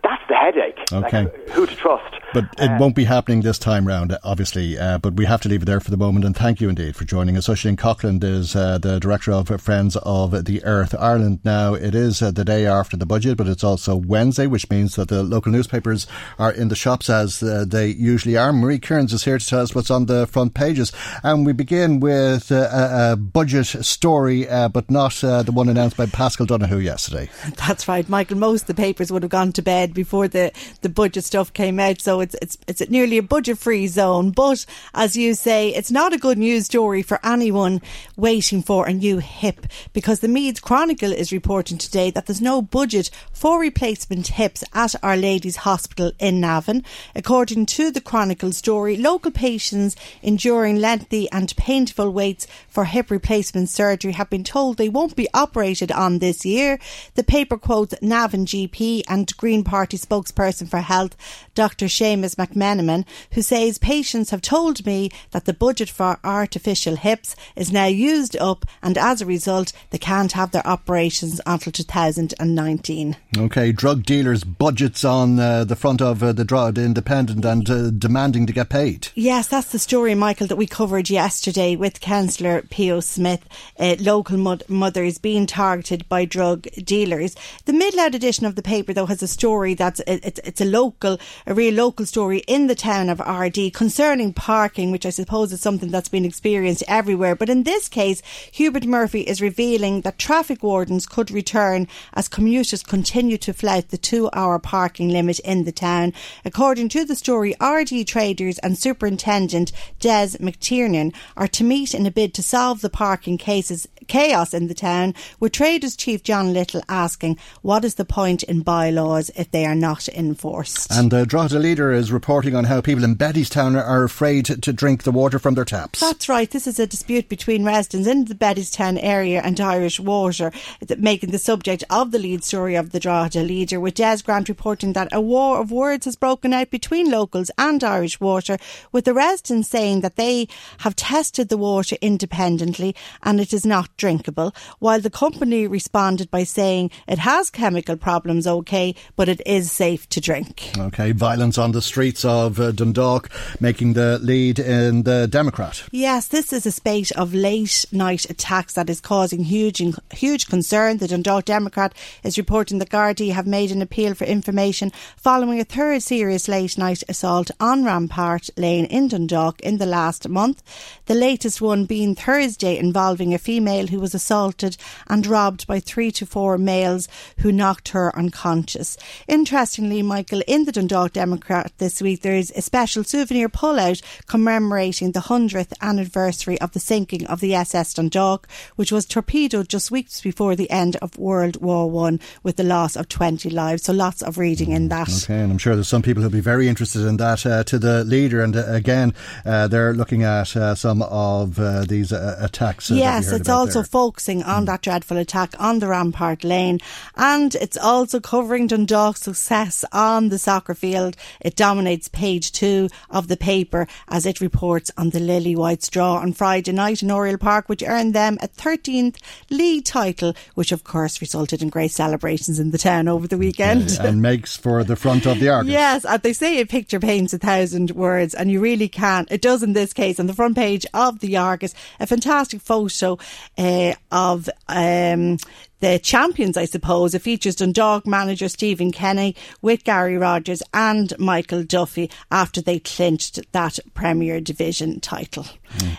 [0.03, 0.79] that's the headache.
[0.93, 1.25] Okay.
[1.25, 2.15] Like, who to trust.
[2.35, 4.79] But it uh, won't be happening this time round, obviously.
[4.79, 6.27] Uh, but we have to leave it there for the moment.
[6.27, 7.49] And thank you indeed for joining us.
[7.49, 11.41] Oisin Coughlan is uh, the director of Friends of the Earth Ireland.
[11.43, 14.97] Now, it is uh, the day after the budget, but it's also Wednesday, which means
[14.97, 16.07] that the local newspapers
[16.39, 18.53] are in the shops as uh, they usually are.
[18.53, 20.93] Marie Kearns is here to tell us what's on the front pages.
[21.23, 26.07] And we begin with uh, a, a budget story, but not the one announced by
[26.07, 27.31] Paschal Donohoe yesterday.
[27.57, 28.37] That's right, Michael.
[28.37, 31.79] Most of the papers would have gone to bed before the, the budget stuff came
[31.79, 32.01] out.
[32.01, 34.31] So it's, it's, it's nearly a budget free zone.
[34.31, 37.81] But as you say, it's not a good news story for anyone
[38.17, 42.63] waiting for a new hip because the Meath Chronicle is reporting today that there's no
[42.63, 46.85] budget for replacement hips at Our Lady's Hospital in Navan.
[47.15, 53.69] According to the Chronicle story, local patients enduring lengthy and painful waits for hip replacement
[53.69, 56.79] surgery have been told they won't be operated on this year.
[57.15, 61.17] The paper quotes Navan GP and Green Party spokesperson for health,
[61.55, 61.87] Dr.
[61.87, 67.71] Seamus McMenamin, who says patients have told me that the budget for artificial hips is
[67.71, 73.17] now used up and as a result they can't have their operations until 2019.
[73.37, 77.91] Okay, drug dealers' budgets on uh, the front of uh, the Drogheda Independent and uh,
[77.91, 79.11] demanding to get paid.
[79.15, 83.49] Yes, that's the story, Michael, that we covered yesterday with Councillor Pio Smith.
[83.79, 84.39] Uh, local
[84.69, 87.37] mothers being targeted by drug dealers.
[87.67, 91.19] The Mid-Louth edition of the paper, though, has a story that's it's, it's a local,
[91.47, 95.61] a real local story in the town of Ardee concerning parking, which I suppose is
[95.61, 97.35] something that's been experienced everywhere.
[97.35, 102.83] But in this case, Hubert Murphy is revealing that traffic wardens could return as commuters
[102.83, 106.13] continue to flout the two hour parking limit in the town.
[106.45, 112.11] According to the story, Ardee traders and Superintendent Des McTiernan are to meet in a
[112.11, 116.83] bid to solve the parking cases chaos in the town, with Traders Chief John Little
[116.89, 120.87] asking, what is the point in bylaws if they are not enforced?
[120.93, 124.73] And the uh, Drogheda leader is reporting on how people in Bettystown are afraid to
[124.73, 125.99] drink the water from their taps.
[125.99, 126.49] That's right.
[126.49, 130.53] This is a dispute between residents in the Bettystown area and Irish Water,
[130.97, 134.93] making the subject of the lead story of the Drogheda leader, with Des Grant reporting
[134.93, 138.59] that a war of words has broken out between locals and Irish Water,
[138.93, 140.47] with the residents saying that they
[140.79, 142.95] have tested the water independently
[143.25, 148.47] and it is not drinkable, while the company responded by saying it has chemical problems,
[148.47, 150.71] okay, but it is safe to drink.
[150.79, 153.31] Okay, violence on the streets of uh, Dundalk
[153.61, 155.83] making the lead in the Democrat.
[155.91, 159.83] Yes, this is a spate of late night attacks that is causing huge
[160.13, 160.99] huge concern.
[160.99, 165.65] The Dundalk Democrat is reporting that Gardaí have made an appeal for information following a
[165.65, 170.63] third serious late night assault on Rampart Lane in Dundalk in the last month.
[171.07, 176.11] The latest one being Thursday involving a female who was assaulted and robbed by three
[176.13, 177.09] to four males
[177.39, 178.99] who knocked her unconscious.
[179.39, 185.13] Interestingly, Michael, in the Dundalk Democrat this week, there is a special souvenir pullout commemorating
[185.13, 190.21] the 100th anniversary of the sinking of the SS Dundalk, which was torpedoed just weeks
[190.21, 193.85] before the end of World War One with the loss of 20 lives.
[193.85, 195.09] So lots of reading in that.
[195.09, 197.47] Okay, and I'm sure there's some people who'll be very interested in that.
[197.47, 199.15] Uh, to the leader, and uh, again,
[199.47, 202.91] uh, they're looking at uh, some of uh, these uh, attacks.
[202.91, 204.67] yes, it's also also focusing on mm.
[204.67, 206.81] that dreadful attack on the Rampart Lane,
[207.17, 211.17] and it's also covering Dundalk's success on the soccer field.
[211.41, 216.17] It dominates page two of the paper as it reports on the Lily Whites draw
[216.17, 219.17] on Friday night in Oriel Park, which earned them a 13th
[219.51, 223.99] league title, which of course resulted in great celebrations in the town over the weekend.
[224.01, 225.73] And makes for the front of the Argus.
[225.73, 229.27] yes, and they say a picture paints a thousand words, and you really can.
[229.31, 230.19] It does in this case.
[230.21, 233.19] On the front page of the Argus, a fantastic photo
[233.57, 235.39] uh, of um,
[235.81, 237.15] the champions, I suppose.
[237.15, 243.41] It features Dundalk manager Stephen Kenny with Gary Rogers and Michael Duffy after they clinched
[243.53, 245.47] that Premier Division title.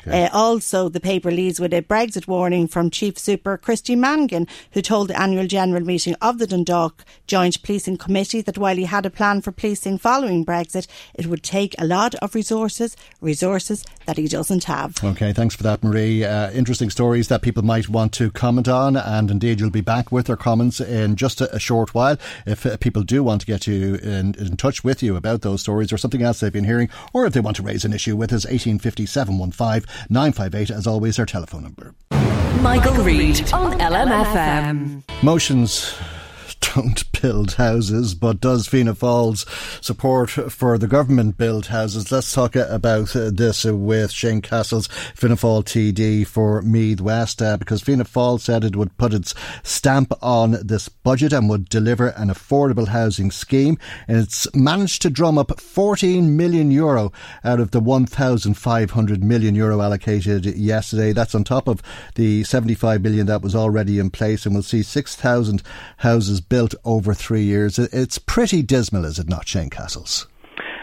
[0.01, 0.25] Okay.
[0.25, 4.81] Uh, also, the paper leads with a Brexit warning from Chief Super Christy Mangan, who
[4.81, 9.05] told the annual general meeting of the Dundalk Joint Policing Committee that while he had
[9.05, 14.17] a plan for policing following Brexit, it would take a lot of resources, resources that
[14.17, 15.03] he doesn't have.
[15.03, 16.23] Okay, thanks for that, Marie.
[16.23, 20.11] Uh, interesting stories that people might want to comment on, and indeed you'll be back
[20.11, 22.17] with their comments in just a, a short while.
[22.45, 25.61] If uh, people do want to get you in, in, touch with you about those
[25.61, 28.15] stories or something else they've been hearing, or if they want to raise an issue
[28.15, 31.93] with us, 1850 715 958, as always, our telephone number.
[32.61, 35.03] Michael, Michael Reade on LMFM.
[35.23, 35.95] Motions
[36.75, 39.45] don't build houses, but does Fianna Fáil's
[39.81, 42.11] support for the government build houses?
[42.11, 47.57] Let's talk about uh, this with Shane Cassells, Fianna Fáil TD for Meath West, uh,
[47.57, 52.07] because Fianna Fáil said it would put its stamp on this budget and would deliver
[52.09, 53.77] an affordable housing scheme.
[54.07, 57.11] And it's managed to drum up 14 million euro
[57.43, 61.13] out of the 1,500 million euro allocated yesterday.
[61.13, 61.81] That's on top of
[62.15, 65.61] the 75 million that was already in place, and we'll see 6,000
[65.97, 67.79] houses built over three years.
[67.79, 70.25] It's pretty dismal, is it not, Shane Cassells?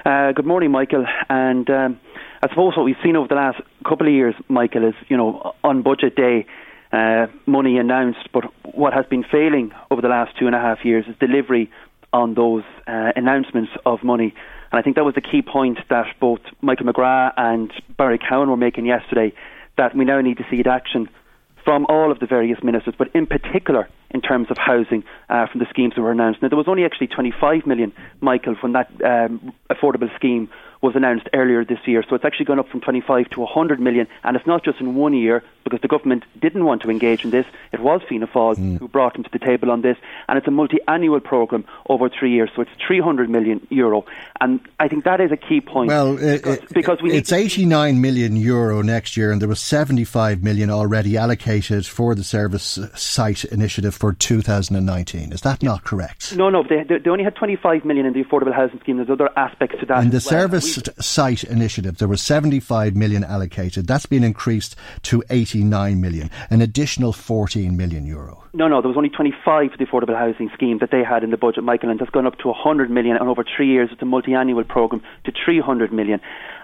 [0.05, 1.05] Uh, good morning, Michael.
[1.29, 2.01] And um,
[2.43, 5.55] I suppose what we've seen over the last couple of years, Michael, is you know
[5.65, 6.47] on budget day,
[6.93, 10.85] uh, money announced, but what has been failing over the last two and a half
[10.85, 11.71] years is delivery
[12.12, 14.35] on those uh, announcements of money.
[14.71, 18.49] And I think that was the key point that both Michael McGrath and Barry Cowen
[18.49, 19.33] were making yesterday.
[19.77, 21.09] That we now need to see action
[21.65, 25.61] from all of the various ministers, but in particular in terms of housing uh, from
[25.61, 26.40] the schemes that were announced.
[26.40, 30.48] Now, there was only actually 25 million, Michael, from that um, affordable scheme
[30.83, 32.05] was announced earlier this year.
[32.09, 34.95] So it's actually gone up from 25 to 100 million, and it's not just in
[34.95, 37.45] one year because the government didn't want to engage in this.
[37.73, 38.79] It was Fianna Fáil mm.
[38.79, 39.97] who brought them to the table on this,
[40.29, 42.51] and it's a multi-annual programme over three years.
[42.55, 44.05] So it's 300 million euro,
[44.41, 45.89] and I think that is a key point.
[45.89, 49.61] Well, uh, because, it, because we it's 89 million euro next year, and there was
[49.61, 55.33] 75 million already allocated for the service uh, site initiative for 2019.
[55.33, 56.37] Is that not correct?
[56.37, 56.62] No, no.
[56.62, 58.97] They, they only had 25 million in the affordable housing scheme.
[58.99, 60.05] There's other aspects to that.
[60.05, 60.21] In the well.
[60.21, 63.87] service site initiative, there was 75 million allocated.
[63.87, 68.44] That's been increased to 89 million, an additional 14 million euro.
[68.52, 71.31] No, no, there was only 25 for the affordable housing scheme that they had in
[71.31, 74.00] the budget, Michael, and that's gone up to 100 million, and over three years, it's
[74.02, 76.20] a multi-annual programme to 300 million.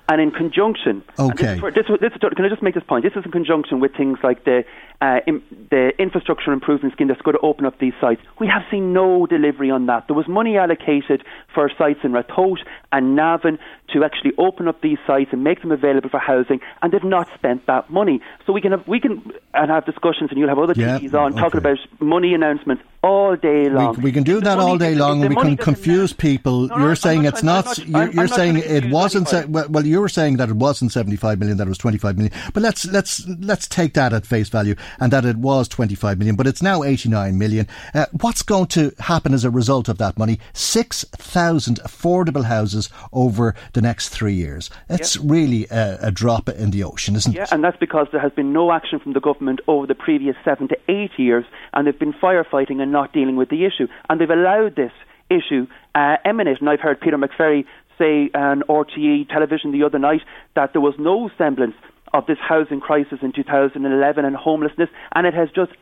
[0.09, 1.61] And in conjunction, okay.
[1.61, 3.05] This, this, this, can I just make this point?
[3.05, 4.65] This is in conjunction with things like the
[5.01, 8.21] uh, in, the infrastructure improvement scheme that's going to open up these sites.
[8.39, 10.09] We have seen no delivery on that.
[10.09, 12.59] There was money allocated for sites in Ratoath
[12.91, 13.59] and Navan
[13.93, 17.29] to actually open up these sites and make them available for housing, and they've not
[17.35, 18.21] spent that money.
[18.45, 21.15] So we can have, we can and have discussions, and you'll have other yeah, TVs
[21.15, 21.41] on okay.
[21.41, 23.97] talking about money announcements all day long.
[23.97, 26.69] We, we can do that all day long, and we can confuse people.
[26.69, 27.67] No, no, you're saying it's not.
[27.67, 29.29] not you're, you're saying it wasn't.
[29.29, 32.17] Se- well, well, you were saying that it wasn't 75 million, that it was 25
[32.17, 32.33] million.
[32.55, 36.37] But let's let's let's take that at face value, and that it was 25 million,
[36.37, 37.67] but it's now 89 million.
[37.95, 40.39] Uh, what's going to happen as a result of that money?
[40.53, 44.71] 6,000 affordable houses over the next three years.
[44.89, 45.23] It's yeah.
[45.25, 47.49] really a, a, drop in the ocean, isn't yeah, it?
[47.49, 50.37] Yeah, and that's because there has been no action from the government over the previous
[50.45, 53.87] seven to eight years, and they've been firefighting and not dealing with the issue.
[54.09, 54.93] And they've allowed this
[55.31, 56.61] issue uh, emanate.
[56.61, 57.65] And I've heard Peter McVerry
[57.99, 60.23] say on RTE television the other night
[60.55, 61.75] that there was no semblance
[62.13, 65.73] of this housing crisis in 2011 and homelessness, and it has just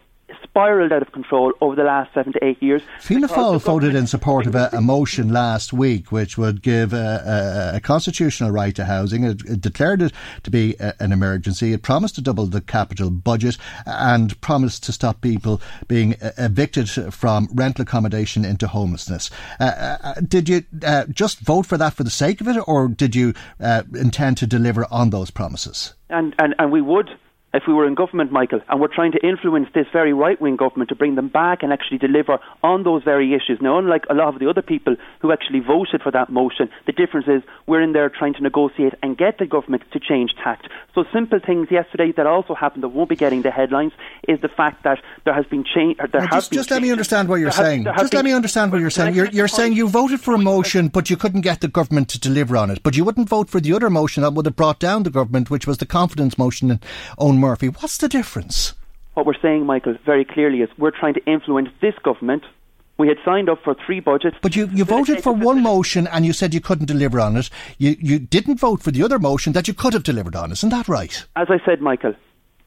[0.43, 2.83] spiraled out of control over the last seven to eight years.
[3.01, 7.73] Fianna Fáil voted in support of a, a, motion last week which would give a,
[7.75, 9.25] a, a constitutional right to housing.
[9.25, 11.73] It, it declared it to be an emergency.
[11.73, 17.49] It promised to double the capital budget and promised to stop people being evicted from
[17.55, 19.31] rental accommodation into homelessness.
[19.59, 22.89] Uh, uh, did you uh, just vote for that for the sake of it, or
[22.89, 25.95] did you uh, intend to deliver on those promises?
[26.09, 27.11] And, and, and we would
[27.53, 30.57] if we were in government, Michael, and we're trying to influence this very right wing
[30.57, 33.59] government to bring them back and actually deliver on those very issues.
[33.61, 36.93] Now, unlike a lot of the other people who actually voted for that motion, the
[36.93, 40.69] difference is we're in there trying to negotiate and get the government to change tact.
[40.95, 43.93] So, simple things yesterday that also happened that won't be getting the headlines
[44.29, 45.99] is the fact that there has been change.
[45.99, 47.85] There now, just, just let me understand what you're there saying.
[47.87, 49.15] Has, just let me understand what you're saying.
[49.15, 52.21] You're, you're saying you voted for a motion, but you couldn't get the government to
[52.21, 52.83] deliver on it.
[52.83, 55.51] But you wouldn't vote for the other motion that would have brought down the government,
[55.51, 56.81] which was the confidence motion in
[57.19, 57.69] Eoghan Murphy.
[57.69, 58.75] What's the difference?
[59.15, 62.45] What we're saying, Michael, very clearly is we're trying to influence this government.
[62.97, 64.37] We had signed up for three budgets.
[64.43, 67.49] But you, you voted for one motion and you said you couldn't deliver on it.
[67.79, 70.53] You, you didn't vote for the other motion that you could have delivered on.
[70.53, 71.25] Isn't that right?
[71.35, 72.15] As I said, Michael,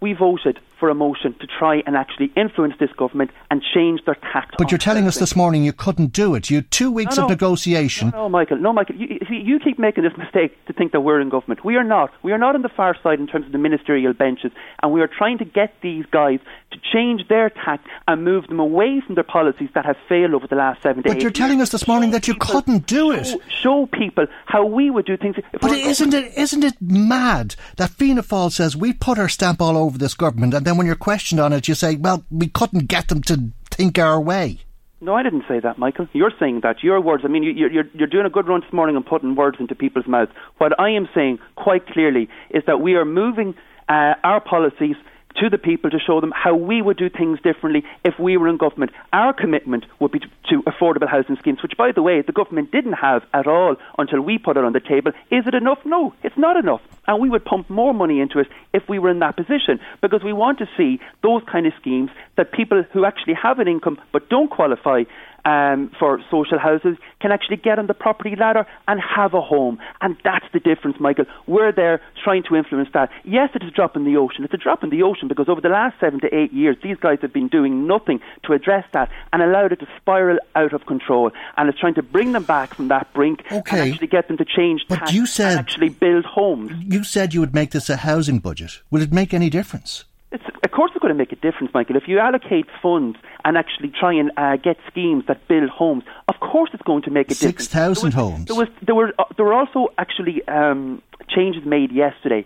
[0.04, 4.16] we voted for a motion to try and actually influence this government and change their
[4.16, 4.56] tact.
[4.58, 6.50] But you're telling us this morning you couldn't do it.
[6.50, 7.26] You had two weeks no, no.
[7.28, 8.10] of negotiation.
[8.10, 8.58] No, no, Michael.
[8.58, 8.98] No, Michael.
[8.98, 11.64] You, you keep making this mistake to think that we're in government.
[11.64, 12.12] We are not.
[12.22, 14.52] We are not on the far side in terms of the ministerial benches,
[14.82, 16.40] and we are trying to get these guys
[16.74, 20.48] to change their tact and move them away from their policies that have failed over
[20.48, 23.26] the last seven But you're telling us this morning that you people, couldn't do it.
[23.26, 25.36] Show, show, people how we would do things.
[25.60, 29.78] But isn't it isn't it mad that Fianna Fáil says we put our stamp all
[29.78, 32.88] over this government, and then when you're questioned on it, you say, well, we couldn't
[32.88, 34.60] get them to think our way.
[35.02, 36.08] No, I didn't say that, Michael.
[36.14, 36.82] You're saying that.
[36.82, 37.24] Your words.
[37.26, 39.76] I mean, you, you're, you're doing a good run this morning and putting words into
[39.76, 40.32] people's mouths.
[40.60, 43.54] What I am saying quite clearly is that we are moving
[43.90, 44.96] uh, our policies
[45.38, 48.48] to the people to show them how we would do things differently if we were
[48.48, 48.92] in government.
[49.12, 52.72] Our commitment would be to, to, affordable housing schemes, which, by the way, the government
[52.72, 55.12] didn't have at all until we put it on the table.
[55.32, 55.80] Is it enough?
[55.86, 56.82] No, it's not enough.
[57.08, 60.24] And we would pump more money into it if we were in that position because
[60.24, 64.00] we want to see those kind of schemes that people who actually have an income
[64.12, 65.04] but don't qualify
[65.46, 69.80] um, for social houses can actually get on the property ladder and have a home.
[70.02, 71.26] And that's the difference, Michael.
[71.48, 73.10] We're there trying to influence that.
[73.24, 74.44] Yes, it is a drop in the ocean.
[74.44, 76.98] It's a drop in the ocean because over the last seven to eight years, these
[76.98, 80.86] guys have been doing nothing to address that and allowed it to spiral out of
[80.86, 81.32] control.
[81.58, 83.80] And it's trying to bring them back from that brink okay.
[83.80, 86.72] and actually get them to change but you said, actually build homes.
[86.86, 88.82] You said you would make this a housing budget.
[88.90, 90.06] Will it make any difference?
[90.34, 91.96] It's, of course, it's going to make a difference, Michael.
[91.96, 96.40] If you allocate funds and actually try and uh, get schemes that build homes, of
[96.40, 97.64] course, it's going to make a difference.
[97.64, 98.46] Six thousand homes.
[98.46, 102.46] There was there were uh, there were also actually um, changes made yesterday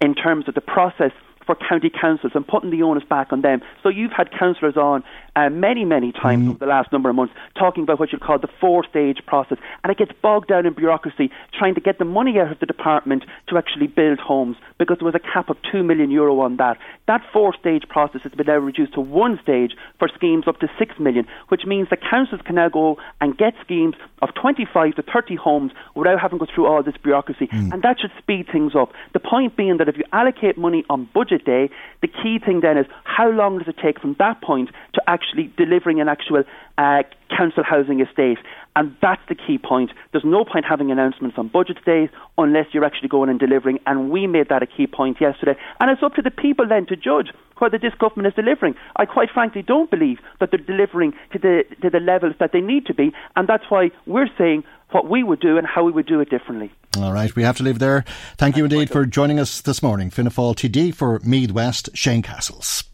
[0.00, 1.12] in terms of the process
[1.44, 3.60] for county councils and putting the onus back on them.
[3.82, 5.04] So you've had councillors on
[5.36, 6.50] uh, many, many times mm.
[6.50, 9.58] over the last number of months talking about what you call the four stage process.
[9.84, 12.66] And it gets bogged down in bureaucracy trying to get the money out of the
[12.66, 16.56] department to actually build homes because there was a cap of 2 million euro on
[16.56, 16.78] that.
[17.06, 20.68] That four stage process has been now reduced to one stage for schemes up to
[20.78, 25.02] 6 million, which means the councils can now go and get schemes of 25 to
[25.02, 27.46] 30 homes without having to go through all this bureaucracy.
[27.48, 27.72] Mm.
[27.74, 28.92] And that should speed things up.
[29.12, 31.68] The point being that if you allocate money on budget day,
[32.00, 35.25] the key thing then is how long does it take from that point to actually
[35.56, 36.44] delivering an actual
[36.78, 37.02] uh,
[37.36, 38.38] council housing estate?
[38.76, 39.90] And that's the key point.
[40.12, 43.78] There's no point having announcements on budget days unless you're actually going and delivering.
[43.86, 45.56] And we made that a key point yesterday.
[45.80, 48.74] And it's up to the people then to judge whether this government is delivering.
[48.96, 52.60] I quite frankly don't believe that they're delivering to the, to the levels that they
[52.60, 53.14] need to be.
[53.34, 56.28] And that's why we're saying what we would do and how we would do it
[56.28, 56.70] differently.
[56.98, 58.04] All right, we have to leave there.
[58.36, 60.10] Thank you indeed for joining us this morning.
[60.10, 62.84] Fianna Fáil TD for Meath West, Shane Cassells.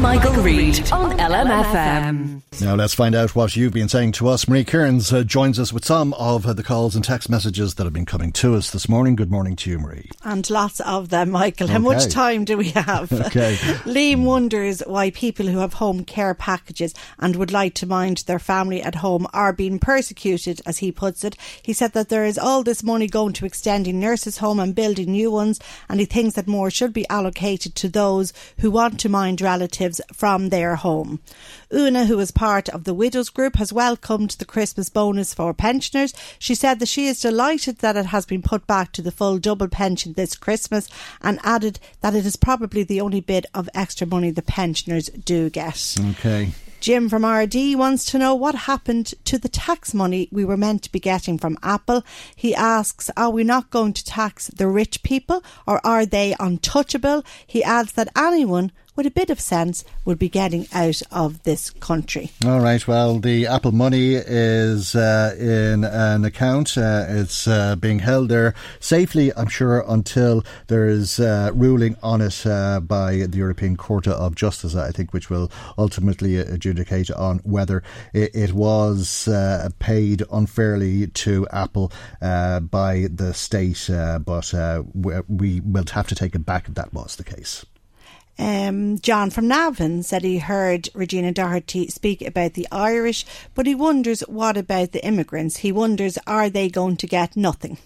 [0.00, 2.42] Michael, Reade on LMFM.
[2.60, 4.48] Now let's find out what you've been saying to us.
[4.48, 7.84] Marie Kearns uh, joins us with some of uh, the calls and text messages that
[7.84, 9.14] have been coming to us this morning.
[9.16, 10.10] Good morning to you, Marie.
[10.24, 11.68] And lots of them, Michael.
[11.68, 11.84] How okay.
[11.84, 13.12] much time do we have?
[13.26, 13.54] okay.
[13.84, 18.40] Liam wonders why people who have home care packages and would like to mind their
[18.40, 21.36] family at home are being persecuted, as he puts it.
[21.62, 25.12] He said that there is all this money going to extending nurses' home and building
[25.12, 29.08] new ones, and he thinks that more should be allocated to those who want to
[29.08, 31.20] mind relatives from their home.
[31.72, 36.14] Una, who is part of the Widows Group, has welcomed the Christmas bonus for pensioners.
[36.38, 39.38] She said that she is delighted that it has been put back to the full
[39.38, 40.88] double pension this Christmas
[41.22, 45.50] and added that it is probably the only bit of extra money the pensioners do
[45.50, 45.96] get.
[46.10, 46.52] Okay.
[46.80, 50.84] Jim from Ardee wants to know what happened to the tax money we were meant
[50.84, 52.04] to be getting from Apple.
[52.36, 57.24] He asks, are we not going to tax the rich people or are they untouchable?
[57.44, 61.70] He adds that anyone with a bit of sense would be getting out of this
[61.70, 62.32] country.
[62.44, 62.84] All right.
[62.88, 66.76] Well, the Apple money is uh, in an account.
[66.76, 72.20] Uh, it's uh, being held there safely, I'm sure, until there is uh, ruling on
[72.20, 77.38] it uh, by the European Court of Justice, I think, which will ultimately adjudicate on
[77.44, 83.88] whether it, it was uh, paid unfairly to Apple by the state.
[83.88, 84.52] but
[85.28, 87.64] we will have to take it back if that was the case.
[88.38, 93.74] Um, John from Navan said he heard Regina Doherty speak about the Irish, but he
[93.74, 95.58] wonders what about the immigrants?
[95.58, 97.78] He wonders are they going to get nothing?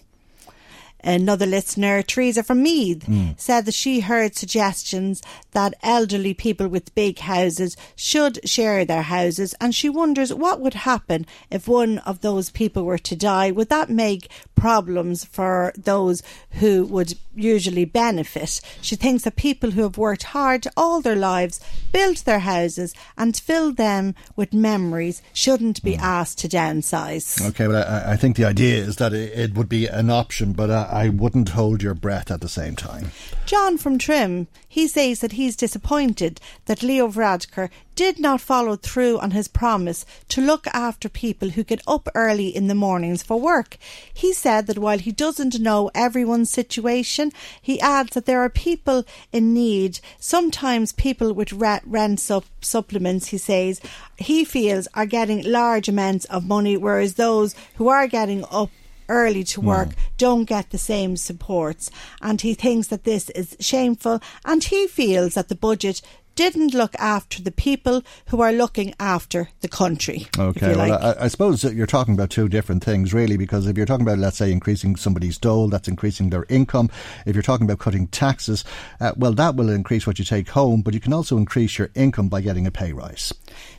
[1.05, 3.37] Another listener, Teresa from Meath, mm.
[3.37, 9.53] said that she heard suggestions that elderly people with big houses should share their houses,
[9.59, 13.51] and she wonders what would happen if one of those people were to die.
[13.51, 18.61] Would that make problems for those who would usually benefit?
[18.81, 21.59] She thinks that people who have worked hard all their lives,
[21.91, 26.01] built their houses, and filled them with memories shouldn't be mm.
[26.01, 27.41] asked to downsize.
[27.49, 30.53] Okay, but I, I, think the idea is that it, it would be an option,
[30.53, 33.11] but uh, I wouldn't hold your breath at the same time.
[33.45, 39.19] John from Trim, he says that he's disappointed that Leo Varadkar did not follow through
[39.19, 43.39] on his promise to look after people who get up early in the mornings for
[43.39, 43.77] work.
[44.13, 47.31] He said that while he doesn't know everyone's situation,
[47.61, 53.37] he adds that there are people in need, sometimes people with rent sup- supplements, he
[53.37, 53.81] says,
[54.17, 58.69] he feels are getting large amounts of money, whereas those who are getting up
[59.09, 59.95] early to work mm.
[60.17, 61.91] don't get the same supports.
[62.21, 66.01] And he thinks that this is shameful and he feels that the budget
[66.35, 70.27] didn't look after the people who are looking after the country.
[70.37, 71.01] Okay, well, like.
[71.01, 74.05] I, I, suppose that you're talking about two different things, really, because if you're talking
[74.05, 76.89] about, let's say, increasing somebody's dole, that's increasing their income.
[77.25, 78.63] If you're talking about cutting taxes,
[78.99, 81.89] uh, well, that will increase what you take home, but you can also increase your
[81.95, 83.33] income by getting a pay rise.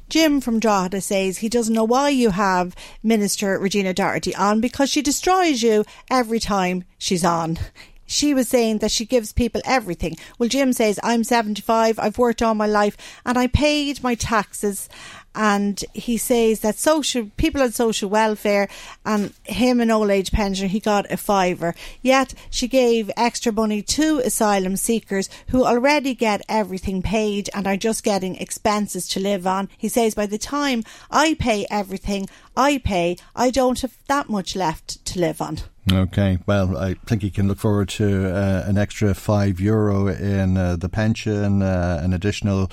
[0.09, 4.91] Jim from Drogheda says he doesn't know why you have Minister Regina Doherty on because
[4.91, 7.59] she destroys you every time she's on
[8.07, 10.17] she was saying that she gives people everything.
[10.39, 14.89] Well, Jim says, I'm 75, I've worked all my life, and I paid my taxes
[15.35, 18.69] and he says that social people on social welfare
[19.05, 21.75] and him an old age pensioner he got a fiver.
[22.03, 27.77] Yet she gave extra money to asylum seekers who already get everything paid and are
[27.77, 29.69] just getting expenses to live on.
[29.77, 34.55] He says by the time i pay everything i pay i don't have that much
[34.55, 35.59] left to live on.
[35.93, 40.57] Okay, well, I think you can look forward to uh, an extra five euro in
[40.57, 42.71] uh, the pension, uh, an additional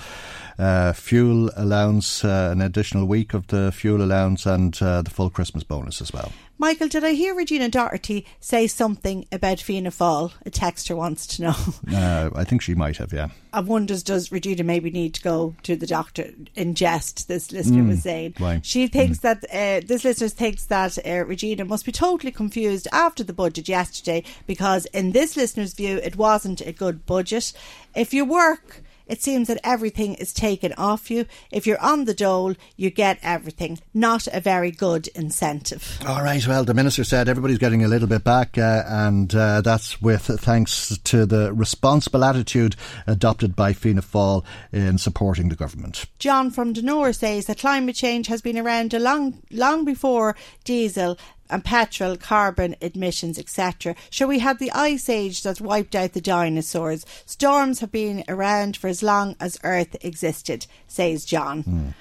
[0.61, 5.29] uh, fuel allowance, uh, an additional week of the fuel allowance, and uh, the full
[5.29, 6.31] Christmas bonus as well.
[6.59, 10.31] Michael, did I hear Regina Doherty say something about Fianna Fáil?
[10.45, 11.55] A texter wants to know.
[12.35, 13.29] I think she might have, yeah.
[13.51, 17.81] I wonders, does Regina maybe need to go to the doctor in jest, this listener
[17.81, 18.35] mm, was saying.
[18.37, 18.61] Why?
[18.63, 19.21] She thinks mm.
[19.21, 23.67] that, uh, this listener thinks that uh, Regina must be totally confused after the budget
[23.67, 27.53] yesterday because, in this listener's view, it wasn't a good budget.
[27.95, 31.25] If you work it seems that everything is taken off you.
[31.51, 33.79] If you're on the dole, you get everything.
[33.93, 35.99] Not a very good incentive.
[36.07, 36.47] All right.
[36.47, 40.23] Well, the minister said everybody's getting a little bit back, uh, and uh, that's with
[40.39, 46.05] thanks to the responsible attitude adopted by Fianna Fáil in supporting the government.
[46.17, 51.17] John from Denore says that climate change has been around a long, long before diesel
[51.51, 53.95] and petrol, carbon emissions, etc.
[54.09, 57.05] Sure, we had the ice age that wiped out the dinosaurs.
[57.25, 61.63] Storms have been around for as long as Earth existed, says John.
[61.63, 61.93] Mm.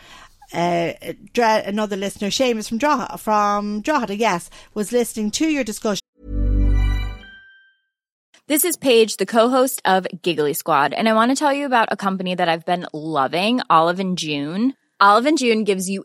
[0.53, 0.93] Uh,
[1.67, 6.01] another listener, Seamus from Drogheda, from Drogheda, yes, was listening to your discussion.
[8.49, 11.93] This is Paige, the co-host of Giggly Squad, and I want to tell you about
[11.93, 14.75] a company that I've been loving, Olive and June.
[15.01, 16.05] Olive and June gives you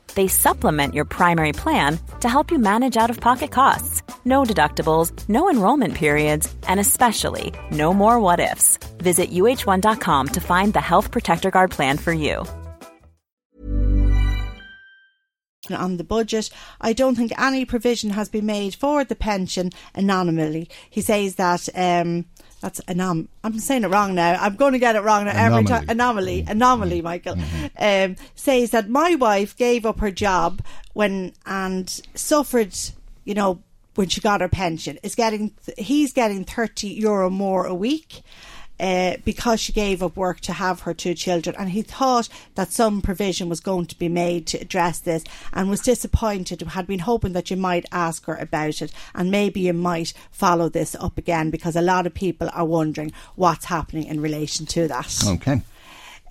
[0.15, 4.01] They supplement your primary plan to help you manage out of pocket costs.
[4.25, 8.77] No deductibles, no enrollment periods, and especially no more what ifs.
[8.97, 12.45] Visit uh1.com to find the Health Protector Guard plan for you.
[15.69, 16.49] on the budget.
[16.79, 20.69] I don't think any provision has been made for the pension anonymously.
[20.89, 22.25] He says that um,
[22.61, 23.27] that's anom.
[23.43, 24.37] I'm saying it wrong now.
[24.39, 25.89] I'm going to get it wrong now every time.
[25.89, 26.51] Anomaly, Mm-hmm.
[26.51, 27.01] anomaly.
[27.01, 27.35] Michael
[27.79, 30.61] um, says that my wife gave up her job
[30.93, 32.75] when and suffered.
[33.25, 33.61] You know
[33.95, 35.53] when she got her pension is getting.
[35.77, 38.21] He's getting thirty euro more a week.
[38.81, 42.71] Uh, because she gave up work to have her two children, and he thought that
[42.71, 45.23] some provision was going to be made to address this,
[45.53, 46.59] and was disappointed.
[46.61, 50.67] Had been hoping that you might ask her about it, and maybe you might follow
[50.67, 54.87] this up again, because a lot of people are wondering what's happening in relation to
[54.87, 55.23] that.
[55.27, 55.61] Okay.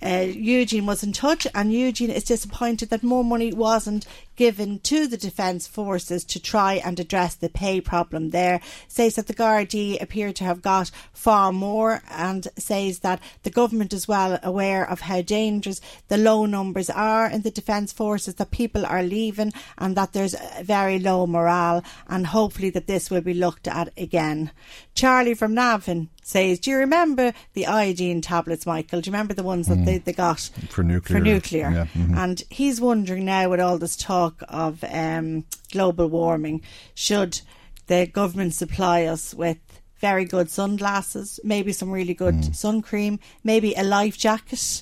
[0.03, 4.05] Uh, Eugene was in touch, and Eugene is disappointed that more money wasn't
[4.35, 8.61] given to the Defence Forces to try and address the pay problem there.
[8.87, 13.93] Says that the Gardaí appear to have got far more, and says that the government
[13.93, 18.51] is well aware of how dangerous the low numbers are in the Defence Forces, that
[18.51, 23.33] people are leaving, and that there's very low morale, and hopefully that this will be
[23.33, 24.51] looked at again.
[24.93, 29.01] Charlie from Navan says, Do you remember the iodine tablets, Michael?
[29.01, 31.17] Do you remember the ones that they, they got For nuclear.
[31.19, 31.71] for nuclear.
[31.71, 32.15] Yeah, mhm.
[32.17, 36.61] And he's wondering now with all this talk of um, global warming,
[36.95, 37.41] should
[37.87, 39.57] the government supply us with
[39.99, 42.55] very good sunglasses, maybe some really good Mm.
[42.55, 44.81] sun cream, maybe a life jacket,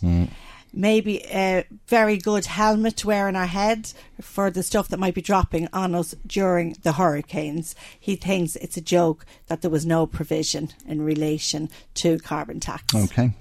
[0.71, 5.15] maybe a very good helmet to wear on our head for the stuff that might
[5.15, 7.75] be dropping on us during the hurricanes.
[7.99, 12.93] He thinks it's a joke that there was no provision in relation to carbon tax.
[12.95, 13.31] Okay.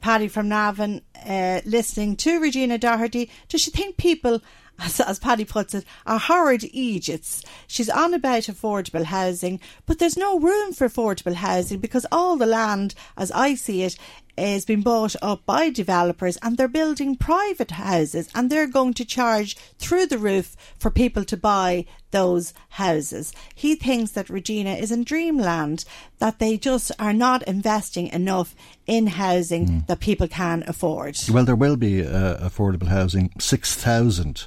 [0.00, 3.30] Paddy from Navan, uh, listening to Regina Doherty.
[3.48, 4.40] Does she think people,
[4.80, 7.42] as, as Paddy puts it, are horrid Egypts?
[7.66, 12.46] She's on about affordable housing, but there's no room for affordable housing because all the
[12.46, 13.96] land, as I see it,
[14.40, 19.04] is being bought up by developers and they're building private houses and they're going to
[19.04, 23.32] charge through the roof for people to buy those houses.
[23.54, 25.84] He thinks that Regina is in dreamland,
[26.18, 28.54] that they just are not investing enough
[28.86, 31.16] in housing that people can afford.
[31.30, 34.46] Well, there will be uh, affordable housing, 6,000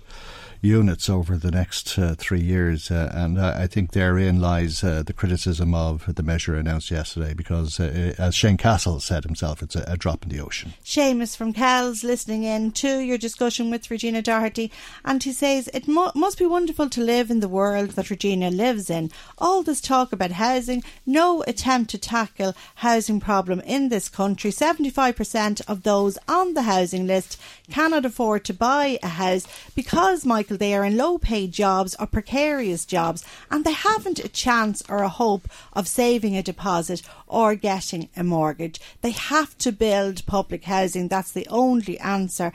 [0.63, 2.89] units over the next uh, three years.
[2.89, 7.33] Uh, and uh, I think therein lies uh, the criticism of the measure announced yesterday
[7.33, 10.73] because, uh, as Shane Castle said himself, it's a, a drop in the ocean.
[10.83, 14.71] Seamus from Kells listening in to your discussion with Regina Doherty,
[15.03, 18.49] and he says it mu- must be wonderful to live in the world that Regina
[18.49, 19.11] lives in.
[19.37, 24.51] All this talk about housing, no attempt to tackle housing problem in this country.
[24.51, 27.39] Seventy-five percent of those on the housing list
[27.69, 29.45] cannot afford to buy a house
[29.75, 34.83] because, Michael, they are in low-paid jobs or precarious jobs, and they haven't a chance
[34.89, 38.79] or a hope of saving a deposit or getting a mortgage.
[39.01, 41.07] They have to build public housing.
[41.07, 42.53] That's the only answer,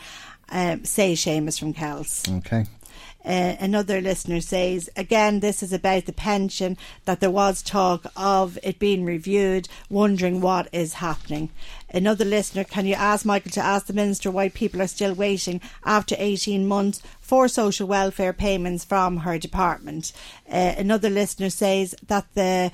[0.50, 2.24] um, say Seamus from Kells.
[2.28, 2.66] Okay.
[3.24, 8.58] Uh, another listener says, again, this is about the pension, that there was talk of
[8.62, 11.50] it being reviewed, wondering what is happening.
[11.92, 15.60] Another listener, can you ask Michael to ask the Minister why people are still waiting
[15.84, 20.12] after 18 months for social welfare payments from her department?
[20.50, 22.70] Uh, another listener says that the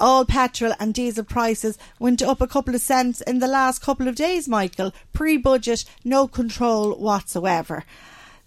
[0.00, 4.08] all petrol and diesel prices went up a couple of cents in the last couple
[4.08, 4.92] of days, Michael.
[5.12, 7.84] Pre budget, no control whatsoever.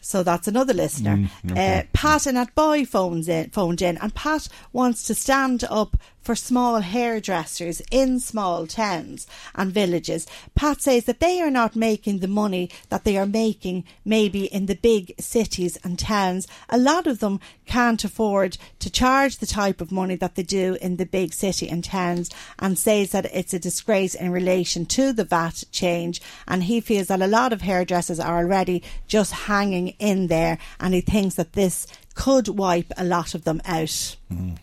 [0.08, 1.18] So that's another listener.
[1.18, 1.80] Mm, okay.
[1.80, 5.98] uh, Pat and Athboy phones in, phoned in, and Pat wants to stand up
[6.28, 10.28] for small hairdressers in small towns and villages.
[10.56, 14.66] Pat says that they are not making the money that they are making maybe in
[14.66, 16.46] the big cities and towns.
[16.70, 20.78] A lot of them can't afford to charge the type of money that they do
[20.82, 25.14] in the big city and towns and says that it's a disgrace in relation to
[25.14, 29.96] the VAT change and he feels that a lot of hairdressers are already just hanging
[29.98, 34.18] in there and he thinks that this could wipe a lot of them out.
[34.30, 34.58] Mm.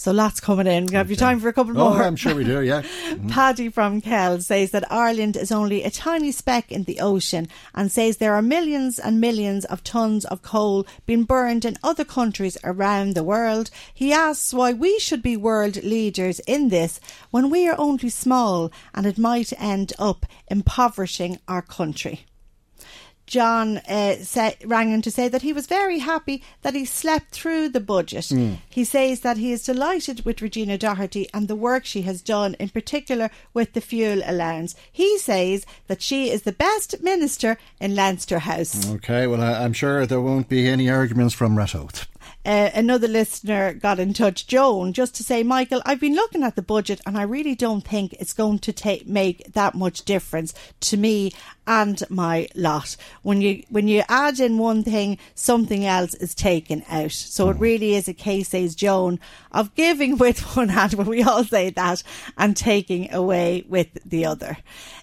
[0.00, 0.86] So lots coming in.
[0.86, 2.04] We Have you time for a couple Oh, more?
[2.04, 2.82] I'm sure we do, yeah.
[3.08, 3.30] Mm-hmm.
[3.30, 7.90] Paddy from Kell says that Ireland is only a tiny speck in the ocean and
[7.90, 12.56] says there are millions and millions of tons of coal being burned in other countries
[12.62, 13.70] around the world.
[13.92, 17.00] He asks why we should be world leaders in this
[17.32, 22.20] when we are only small and it might end up impoverishing our country.
[23.28, 27.30] John uh, sa- rang in to say that he was very happy that he slept
[27.30, 28.24] through the budget.
[28.24, 28.58] Mm.
[28.68, 32.54] He says that he is delighted with Regina Doherty and the work she has done,
[32.58, 34.74] in particular with the fuel allowance.
[34.90, 38.90] He says that she is the best minister in Leinster House.
[38.94, 42.06] Okay, well, I, I'm sure there won't be any arguments from Ratoath.
[42.48, 46.56] Uh, another listener got in touch, Joan, just to say, Michael, I've been looking at
[46.56, 50.54] the budget and I really don't think it's going to take make that much difference
[50.80, 51.30] to me
[51.68, 52.96] and my lot.
[53.22, 57.12] When you when you add in one thing, something else is taken out.
[57.12, 59.20] So it really is a case, says Joan,
[59.52, 62.02] of giving with one hand, when we all say that,
[62.38, 64.56] and taking away with the other.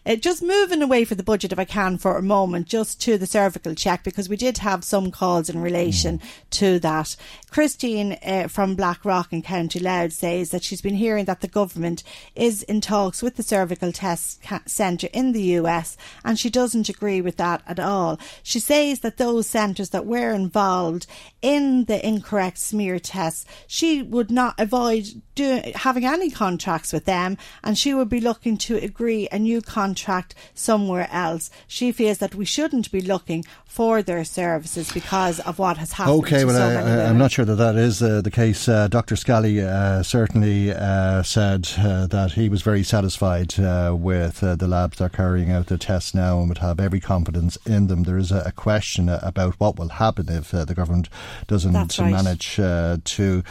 [0.07, 3.17] Uh, just moving away from the budget, if I can, for a moment, just to
[3.17, 6.19] the cervical check, because we did have some calls in relation
[6.51, 7.15] to that.
[7.49, 12.03] Christine uh, from Blackrock in County Louth says that she's been hearing that the government
[12.35, 17.21] is in talks with the cervical test centre in the US, and she doesn't agree
[17.21, 18.19] with that at all.
[18.43, 21.07] She says that those centres that were involved
[21.41, 27.37] in the incorrect smear tests, she would not avoid do, having any contracts with them,
[27.63, 31.49] and she would be looking to agree a new contract somewhere else.
[31.67, 36.23] She feels that we shouldn't be looking for their services because of what has happened.
[36.23, 37.11] Okay, to well, so I, many I.
[37.15, 38.67] I'm not sure that that is uh, the case.
[38.67, 39.15] Uh, Dr.
[39.15, 44.67] Scally uh, certainly uh, said uh, that he was very satisfied uh, with uh, the
[44.67, 48.03] labs that are carrying out the tests now and would have every confidence in them.
[48.03, 51.07] There is a, a question about what will happen if uh, the government
[51.47, 52.11] doesn't right.
[52.11, 53.45] manage uh, to.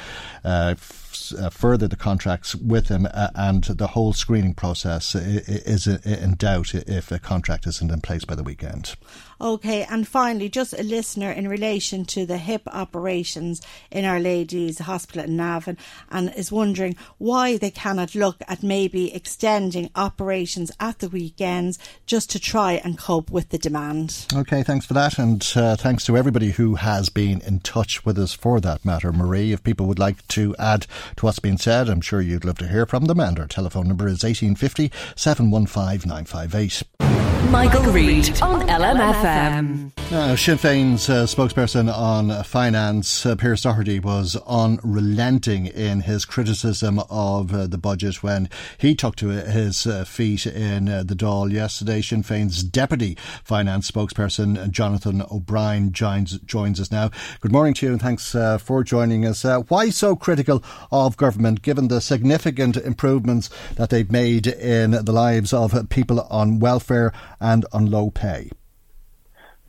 [0.45, 1.01] Uh, f-
[1.39, 6.75] uh, further the contracts with them, uh, and the whole screening process is in doubt
[6.75, 8.97] if a contract isn't in place by the weekend.
[9.45, 14.79] Okay, and finally, just a listener in relation to the hip operations in Our Lady's
[14.79, 15.77] Hospital in Navan
[16.11, 22.31] and is wondering why they cannot look at maybe extending operations at the weekends just
[22.31, 24.25] to try and cope with the demand.
[24.35, 28.19] Okay, thanks for that, and uh, thanks to everybody who has been in touch with
[28.19, 29.13] us for that matter.
[29.13, 30.87] Marie, if people would like to add
[31.17, 33.89] to what's been said, I'm sure you'd love to hear from them, and our telephone
[33.89, 37.24] number is 1850 715 958.
[37.51, 39.91] Michael Reade on LMFM.
[40.11, 47.01] Now, Sinn Féin's uh, spokesperson on finance, uh, Pearse Doherty, was unrelenting in his criticism
[47.11, 48.49] of uh, the budget when
[48.79, 52.01] he took to his uh, feet in uh, the Dáil yesterday.
[52.01, 57.11] Sinn Féin's deputy finance spokesperson, Jonathan O'Brien, joins, joins us now.
[57.41, 59.43] Good morning to you and thanks uh, for joining us.
[59.43, 65.53] Why so critical of government given the significant improvements that they've made in the lives
[65.53, 68.51] of people on welfare and on low pay?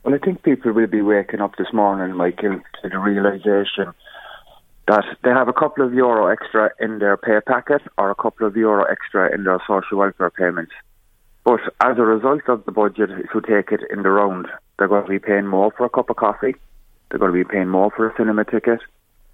[0.06, 3.92] Well, I think people will be waking up this morning, Michael, to the realisation
[4.86, 8.46] that they have a couple of euro extra in their pay packet or a couple
[8.46, 10.70] of euro extra in their social welfare payments.
[11.42, 14.46] But as a result of the budget, if you take it in the round,
[14.78, 16.54] they're going to be paying more for a cup of coffee,
[17.10, 18.78] they're going to be paying more for a cinema ticket,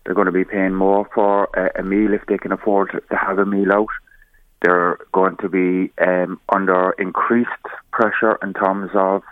[0.06, 3.16] they're going to be paying more for a, a meal if they can afford to
[3.18, 3.92] have a meal out.
[4.62, 7.50] They're going to be um, under increased
[7.90, 9.22] pressure in terms of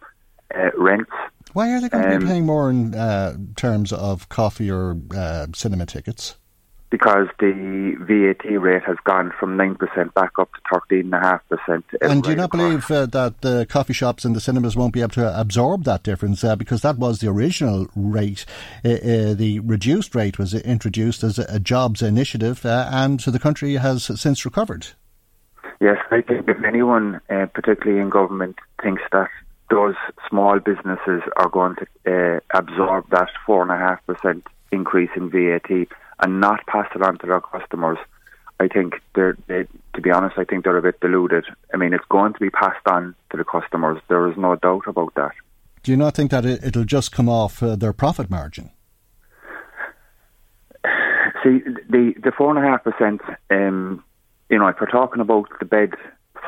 [0.54, 1.10] uh, rents.
[1.52, 4.96] Why are they going to Um, be paying more in uh, terms of coffee or
[5.14, 6.36] uh, cinema tickets?
[6.90, 11.82] because the VAT rate has gone from 9% back up to 13.5%.
[12.00, 15.00] And do you not believe uh, that the coffee shops and the cinemas won't be
[15.00, 16.42] able to absorb that difference?
[16.42, 18.44] Uh, because that was the original rate.
[18.84, 23.74] Uh, uh, the reduced rate was introduced as a, jobs initiative, uh, and the country
[23.74, 24.88] has since recovered.
[25.80, 29.28] Yes, I think if anyone, uh, particularly in government, thinks that
[29.70, 29.94] those
[30.28, 34.42] small businesses are going to uh, absorb that 4.5%
[34.72, 35.86] increase in VAT
[36.22, 37.98] and not pass it on to their customers,
[38.58, 41.46] I think they're, they, to be honest, I think they're a bit deluded.
[41.72, 44.02] I mean, it's going to be passed on to the customers.
[44.08, 45.32] There is no doubt about that.
[45.82, 48.70] Do you not think that it, it'll just come off uh, their profit margin?
[51.42, 53.22] See, the the four and a half percent.
[53.48, 54.04] Um,
[54.50, 55.94] you know, if we're talking about the bed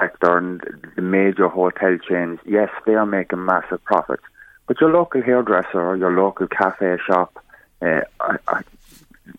[0.01, 0.61] sector and
[0.97, 4.23] the major hotel chains, yes, they are making massive profits.
[4.67, 7.39] But your local hairdresser or your local cafe shop,
[7.81, 8.63] uh, I, I,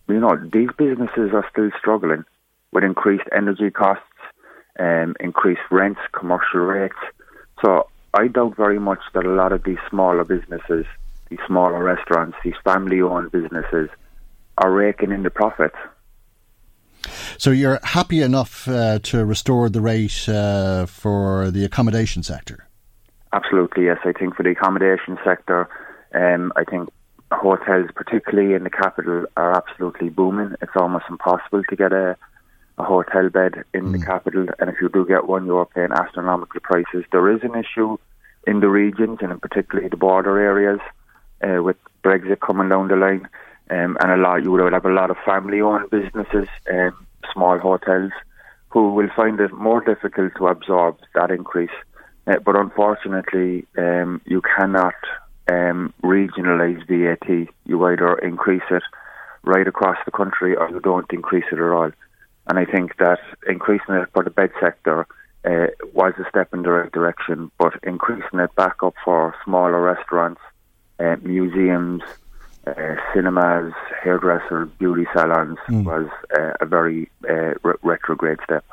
[0.08, 2.26] you know, these businesses are still struggling
[2.72, 4.04] with increased energy costs,
[4.80, 6.96] um, increased rents, commercial rates.
[7.64, 10.86] So I doubt very much that a lot of these smaller businesses,
[11.30, 13.90] these smaller restaurants, these family-owned businesses,
[14.58, 15.78] are raking in the profits.
[17.38, 22.68] So you're happy enough uh, to restore the rate uh, for the accommodation sector?
[23.34, 23.98] Absolutely, yes.
[24.06, 25.68] I think for the accommodation sector,
[26.14, 26.90] um, I think
[27.32, 30.56] hotels, particularly in the capital, are absolutely booming.
[30.62, 32.16] It's almost impossible to get a,
[32.78, 36.60] a hotel bed in the capital, and if you do get one, you're paying astronomical
[36.62, 37.06] prices.
[37.12, 37.98] There is an issue
[38.46, 40.80] in the regions and in particularly the border areas
[41.42, 43.28] uh, with Brexit coming down the line.
[43.74, 48.12] Um, and a lot, you would have a lot of family-owned businesses, um, small hotels,
[48.70, 51.78] who will find it more difficult to absorb that increase.
[52.28, 54.94] Uh, but unfortunately, um, you cannot
[55.52, 57.48] um, regionalise VAT.
[57.66, 58.84] You either increase it
[59.44, 61.92] right across the country or you don't increase it at all.
[62.48, 65.08] And I think that increasing it for the bed sector
[65.46, 69.82] uh, was a step in the right direction, but increasing it back up for smaller
[69.82, 70.42] restaurants,
[71.00, 72.04] uh, museums,
[72.66, 75.84] uh, cinemas, hairdressers, beauty salons mm.
[75.84, 78.64] was uh, a very uh, re- retrograde step.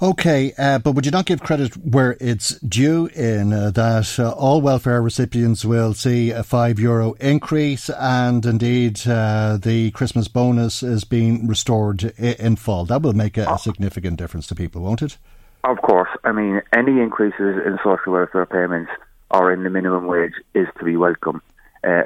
[0.00, 4.32] Okay, uh, but would you not give credit where it's due in uh, that uh,
[4.32, 10.82] all welfare recipients will see a five euro increase, and indeed uh, the Christmas bonus
[10.82, 12.84] is being restored in full?
[12.84, 15.18] That will make a, a, significant difference to people, won't it?
[15.62, 16.10] Of course.
[16.24, 18.90] I mean, any increases in social welfare payments
[19.30, 21.40] or in the minimum wage is to be welcome.
[21.84, 22.04] Uh,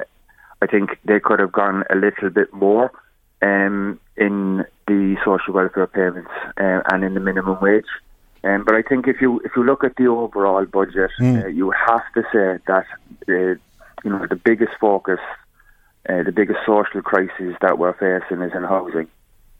[0.61, 2.91] I think they could have gone a little bit more
[3.41, 7.85] um, in the social welfare payments uh, and in the minimum wage.
[8.43, 11.43] Um, but I think if you if you look at the overall budget, mm.
[11.43, 12.85] uh, you have to say that
[13.25, 13.59] the
[14.03, 15.19] you know the biggest focus,
[16.07, 19.07] uh, the biggest social crisis that we're facing is in housing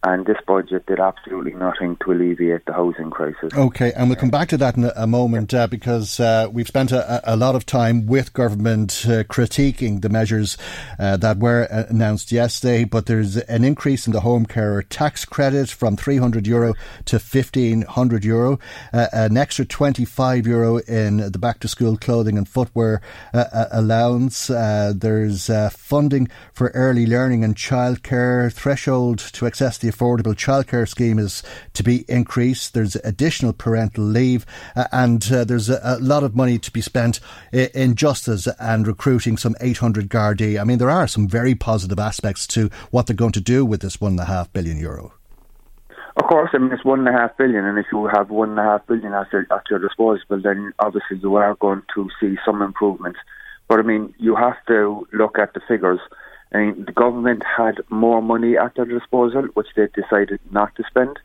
[0.08, 3.54] and this budget did absolutely nothing to alleviate the housing crisis.
[3.54, 6.94] Okay, and we'll come back to that in a moment uh, because uh, we've spent
[6.94, 10.58] a, a, lot of time with government uh, critiquing the measures
[10.98, 12.86] uh, that were uh, announced yesterday.
[12.86, 16.74] But there's an increase in the home care tax credit from 300 euro
[17.06, 18.60] to 1500 euro,
[18.94, 23.02] uh, an extra 25 euro in the back to school clothing and footwear
[23.34, 24.48] allowance.
[24.48, 31.44] there's funding for early learning and childcare threshold to access the affordable childcare scheme is
[31.74, 32.74] to be increased.
[32.74, 34.46] There's additional parental leave,
[34.76, 37.20] uh, and uh, there's a, a, lot of money to be spent
[37.52, 40.60] in, justice and recruiting some 800 Gardaí.
[40.60, 43.82] I mean, there are some very positive aspects to what they're going to do with
[43.82, 45.14] this one and a half billion euro.
[46.18, 48.50] Of course, I mean it's one and a half billion, and if you have one
[48.50, 52.10] and a half billion at your, at your disposal, then obviously you are going to
[52.20, 53.20] see some improvements.
[53.68, 56.00] But I mean, you have to look at the figures.
[56.54, 61.20] Mean, the government had more money at their disposal, which they decided not to spend,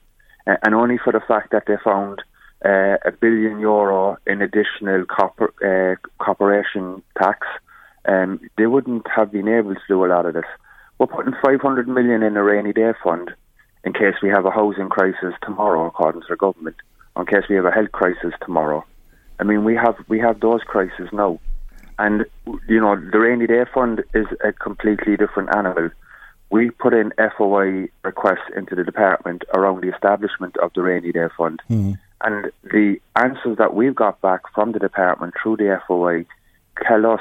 [0.47, 2.23] uh, and only for the fact that they found
[2.65, 7.47] uh, a billion euro in additional copper, uh, corporation tax,
[8.07, 10.45] um, they wouldn't have been able to do a lot of this.
[10.99, 13.31] We're putting 500 million in a rainy day fund
[13.85, 16.77] in case we have a housing crisis tomorrow, according to the government,
[17.17, 18.85] in case we have a health crisis tomorrow.
[19.41, 21.41] I mean, we have we have those crises now.
[22.03, 22.25] And,
[22.69, 25.91] you know, the rainy day fund is a completely different animal.
[26.51, 31.29] We put in FOI requests into the department around the establishment of the rainy day
[31.39, 31.63] fund.
[31.71, 32.01] Mm.
[32.23, 36.27] And the answers that we've got back from the department through the FOI
[36.85, 37.21] tell us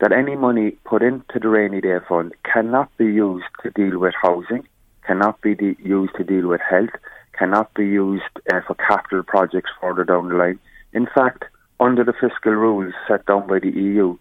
[0.00, 4.14] that any money put into the rainy day fund cannot be used to deal with
[4.22, 4.66] housing,
[5.06, 6.96] cannot be de- used to deal with health,
[7.38, 10.58] cannot be used uh, for capital projects further down the line.
[10.94, 11.44] In fact,
[11.80, 14.16] under the fiscal rules set down by the EU,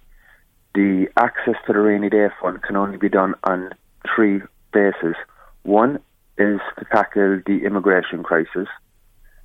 [0.74, 3.72] the access to the rainy day fund can only be done on
[4.16, 4.42] three
[4.72, 5.16] bases.
[5.64, 6.00] One
[6.38, 8.68] is to tackle the immigration crisis.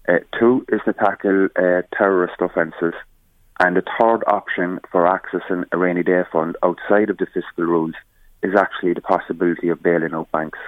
[0.08, 2.94] Uh, two is to tackle uh, terrorist offences.
[3.60, 7.94] And the third option for accessing a rainy day fund outside of the fiscal rules
[8.42, 10.58] is actually the possibility of bailing out banks.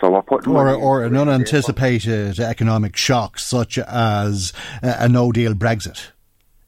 [0.00, 6.12] So we're putting or, or an unanticipated economic shock, such as a no deal Brexit.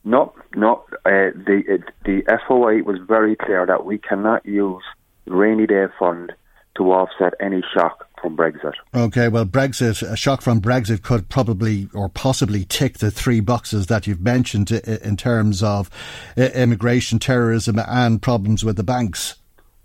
[0.05, 0.85] No, no.
[1.05, 4.83] Uh, the the FOI was very clear that we cannot use
[5.27, 6.33] rainy day fund
[6.77, 8.73] to offset any shock from Brexit.
[8.95, 13.87] Okay, well, Brexit, a shock from Brexit could probably or possibly tick the three boxes
[13.89, 15.91] that you've mentioned in terms of
[16.39, 19.40] uh, immigration, terrorism, and problems with the banks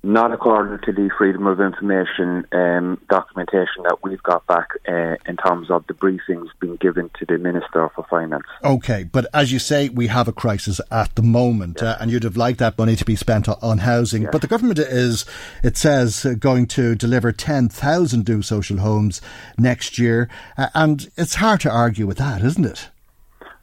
[0.06, 5.36] not according to the freedom of information um, documentation that we've got back uh, in
[5.36, 8.44] terms of the briefings being given to the Minister for Finance.
[8.64, 12.24] Okay, but as you say, we have a crisis at the moment, uh, and you'd
[12.24, 14.28] have liked that money to be spent on housing.
[14.32, 15.26] But the government is,
[15.64, 19.22] it says, uh, going to deliver 10,000 new social homes
[19.58, 22.92] next year, uh, and it's hard to argue with that, isn't it?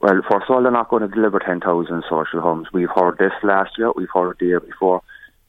[0.01, 2.66] Well, first of all, they're not going to deliver 10,000 social homes.
[2.72, 5.03] We've heard this last year, we've heard it the year before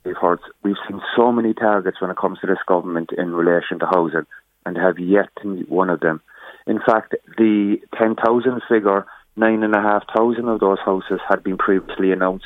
[0.05, 0.15] we've
[0.63, 4.25] we've seen so many targets when it comes to this government in relation to housing,
[4.65, 6.21] and have yet to meet one of them.
[6.67, 11.43] In fact, the ten thousand figure, nine and a half thousand of those houses had
[11.43, 12.45] been previously announced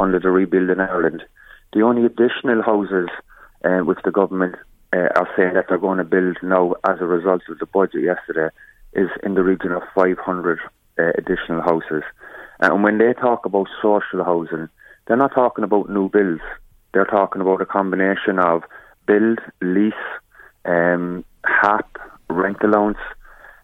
[0.00, 1.22] under the Rebuilding Ireland.
[1.72, 3.08] The only additional houses
[3.64, 4.54] uh, which the government
[4.92, 8.02] uh, are saying that they're going to build now as a result of the budget
[8.02, 8.48] yesterday
[8.94, 10.58] is in the region of 500
[10.98, 12.02] uh, additional houses.
[12.60, 14.68] And when they talk about social housing,
[15.06, 16.42] they're not talking about new builds.
[16.92, 18.62] They're talking about a combination of
[19.06, 19.92] build, lease,
[20.64, 22.98] um, HAP, rent allowance,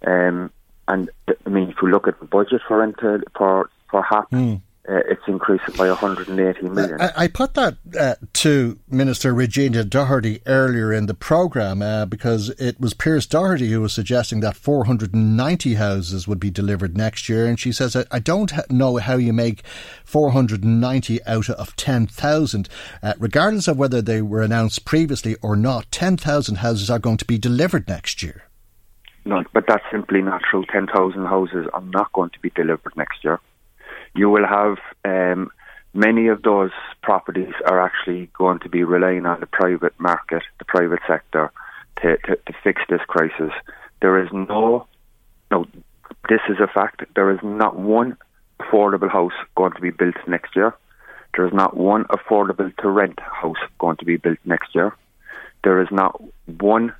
[0.07, 0.51] um,
[0.89, 4.61] and I mean, if you look at the budget for rental for for HAP, mm
[4.87, 7.01] uh, it's increased by 180 million.
[7.01, 12.51] I, I put that uh, to Minister Regina Doherty earlier in the programme uh, because
[12.51, 17.47] it was Pearse Doherty who was suggesting that 490 houses would be delivered next year.
[17.47, 19.63] And she says, I, I don't know how you make
[20.05, 22.69] 490 out of 10,000.
[23.03, 27.25] Uh, regardless of whether they were announced previously or not, 10,000 houses are going to
[27.25, 28.45] be delivered next year.
[29.25, 30.67] No, but that's simply not true.
[30.71, 33.41] 10,000 houses are not going to be delivered next year
[34.15, 35.51] you will have um,
[35.93, 36.71] many of those
[37.03, 41.51] properties are actually going to be relying on the private market, the private sector,
[42.03, 43.53] to, to, to fix this crisis.
[44.01, 44.87] There is no,
[45.51, 45.67] no,
[46.29, 47.05] this is a fact.
[47.15, 48.17] There is not one
[48.61, 50.75] affordable house going to be built next year.
[51.37, 54.97] There is not one affordable to rent house going to be built next year.
[55.65, 56.95] There is not one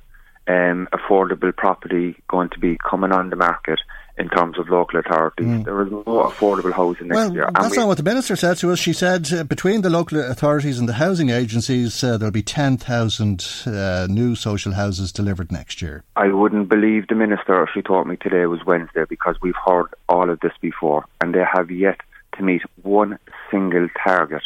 [0.47, 3.79] um, affordable property going to be coming on the market
[4.17, 5.45] in terms of local authorities.
[5.45, 5.65] Mm.
[5.65, 7.49] There is no affordable housing next well, year.
[7.53, 8.79] That's we, not what the minister said to us.
[8.79, 13.45] She said uh, between the local authorities and the housing agencies, uh, there'll be 10,000
[13.65, 16.03] uh, new social houses delivered next year.
[16.15, 17.67] I wouldn't believe the minister.
[17.73, 21.43] She told me today was Wednesday because we've heard all of this before and they
[21.43, 21.99] have yet
[22.37, 23.19] to meet one
[23.51, 24.43] single target.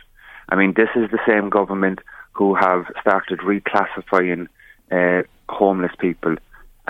[0.49, 1.99] I mean, this is the same government
[2.31, 4.47] who have started reclassifying
[4.91, 6.35] uh, homeless people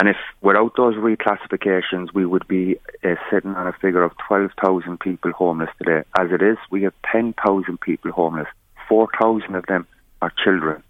[0.00, 4.98] and if without those reclassifications, we would be uh, sitting on a figure of 12,000
[4.98, 6.08] people homeless today.
[6.18, 8.46] As it is, we have 10,000 people homeless.
[8.88, 9.86] 4,000 of them
[10.22, 10.82] are children.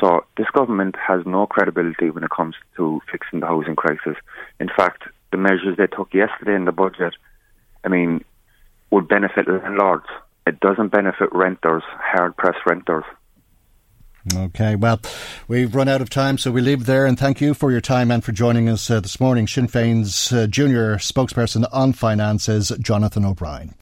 [0.00, 4.16] So this government has no credibility when it comes to fixing the housing crisis.
[4.60, 5.02] In fact,
[5.32, 7.14] the measures they took yesterday in the budget,
[7.84, 8.24] I mean,
[8.92, 10.06] would benefit landlords.
[10.46, 13.04] It doesn't benefit renters, hard pressed renters.
[14.36, 15.00] Okay, well,
[15.48, 17.06] we've run out of time, so we leave there.
[17.06, 19.48] And thank you for your time and for joining us uh, this morning.
[19.48, 23.74] Sinn Féin's uh, junior spokesperson on finances, Jonathan O'Brien.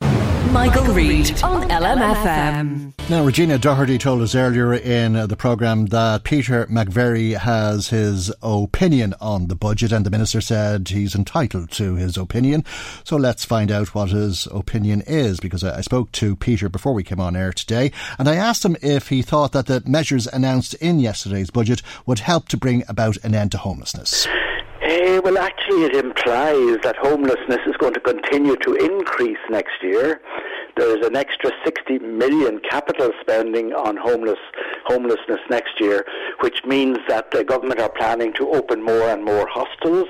[0.53, 2.93] Michael, Reade on LMFM.
[3.09, 8.33] Now, Regina Doherty told us earlier in uh, the programme that Peter McVerry has his
[8.43, 12.65] opinion on the budget, and the Minister said he's entitled to his opinion.
[13.05, 17.05] So let's find out what his opinion is, because I spoke to Peter before we
[17.05, 20.75] came on air today, and I asked him if he thought that the measures announced
[20.75, 24.27] in yesterday's budget would help to bring about an end to homelessness.
[25.11, 30.21] Uh, well, actually, it implies that homelessness is going to continue to increase next year.
[30.77, 34.39] There is an extra 60 million capital spending on homeless
[34.85, 36.07] homelessness next year,
[36.43, 40.07] which means that the government are planning to open more and more hostels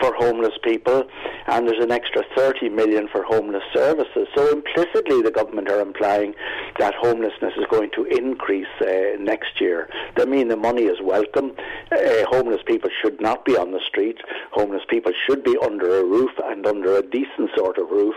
[0.00, 1.04] for homeless people,
[1.46, 4.28] and there's an extra 30 million for homeless services.
[4.34, 6.34] So implicitly, the government are implying
[6.78, 9.88] that homelessness is going to increase uh, next year.
[10.16, 11.52] They mean the money is welcome.
[11.90, 14.18] Uh, homeless people should not be on the street.
[14.52, 18.14] Homeless people should be under a roof and under a decent sort of roof.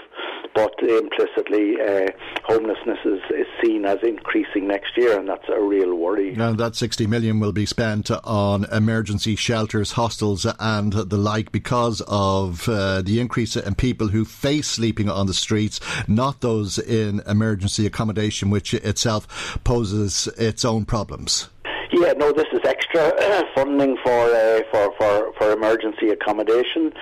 [0.56, 2.08] But implicitly, uh,
[2.44, 6.34] homelessness is, is seen as increasing next year, and that's a real worry.
[6.34, 11.69] And that 60 million will be spent on emergency shelters, hostels, and the like because
[11.72, 17.22] of uh, the increase in people who face sleeping on the streets, not those in
[17.28, 21.50] emergency accommodation, which itself poses its own problems.
[21.92, 23.14] Yeah, no, this is extra
[23.56, 26.94] funding for, uh, for for for emergency accommodation.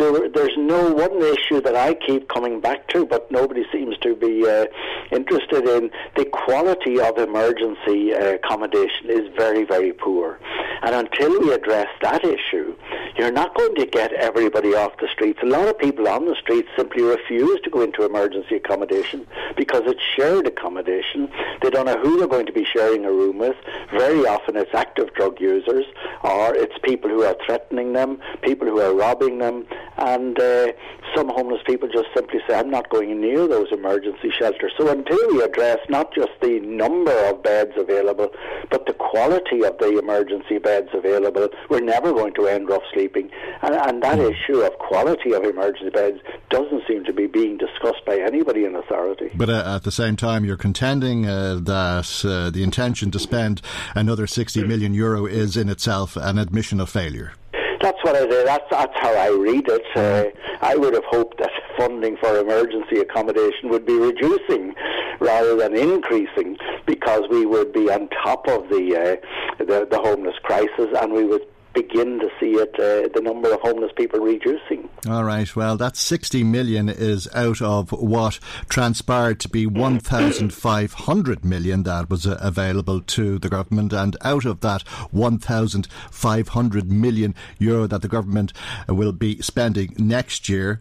[0.00, 4.14] There, there's no one issue that I keep coming back to, but nobody seems to
[4.14, 4.66] be uh,
[5.12, 5.90] interested in.
[6.16, 10.38] The quality of emergency uh, accommodation is very, very poor,
[10.82, 12.76] and until we address that issue,
[13.16, 15.40] you're not going to get everybody off the streets.
[15.42, 19.26] A lot of people on the streets simply refuse to go into emergency accommodation
[19.56, 21.28] because it's shared accommodation.
[21.62, 23.56] They don't know who they're going to be sharing a room with.
[23.90, 25.84] Very very often it's active drug users
[26.22, 29.66] or it's people who are threatening them, people who are robbing them,
[30.00, 30.72] and uh,
[31.14, 34.72] some homeless people just simply say, I'm not going near those emergency shelters.
[34.78, 38.30] So until we address not just the number of beds available,
[38.70, 43.30] but the quality of the emergency beds available, we're never going to end rough sleeping.
[43.62, 44.32] And, and that mm.
[44.32, 48.74] issue of quality of emergency beds doesn't seem to be being discussed by anybody in
[48.74, 49.30] authority.
[49.34, 53.60] But uh, at the same time, you're contending uh, that uh, the intention to spend
[53.94, 57.32] another 60 million euro is in itself an admission of failure.
[57.80, 58.46] That's what I did.
[58.46, 59.82] That's, that's how I read it.
[59.96, 60.24] Uh,
[60.60, 64.74] I would have hoped that funding for emergency accommodation would be reducing
[65.18, 70.36] rather than increasing because we would be on top of the, uh, the, the homeless
[70.42, 74.88] crisis and we would begin to see it, uh, the number of homeless people reducing.
[75.08, 75.54] All right.
[75.54, 82.26] Well, that 60 million is out of what transpired to be 1,500 million that was
[82.26, 83.92] uh, available to the government.
[83.92, 88.52] And out of that 1,500 million euro that the government
[88.88, 90.80] uh, will be spending next year,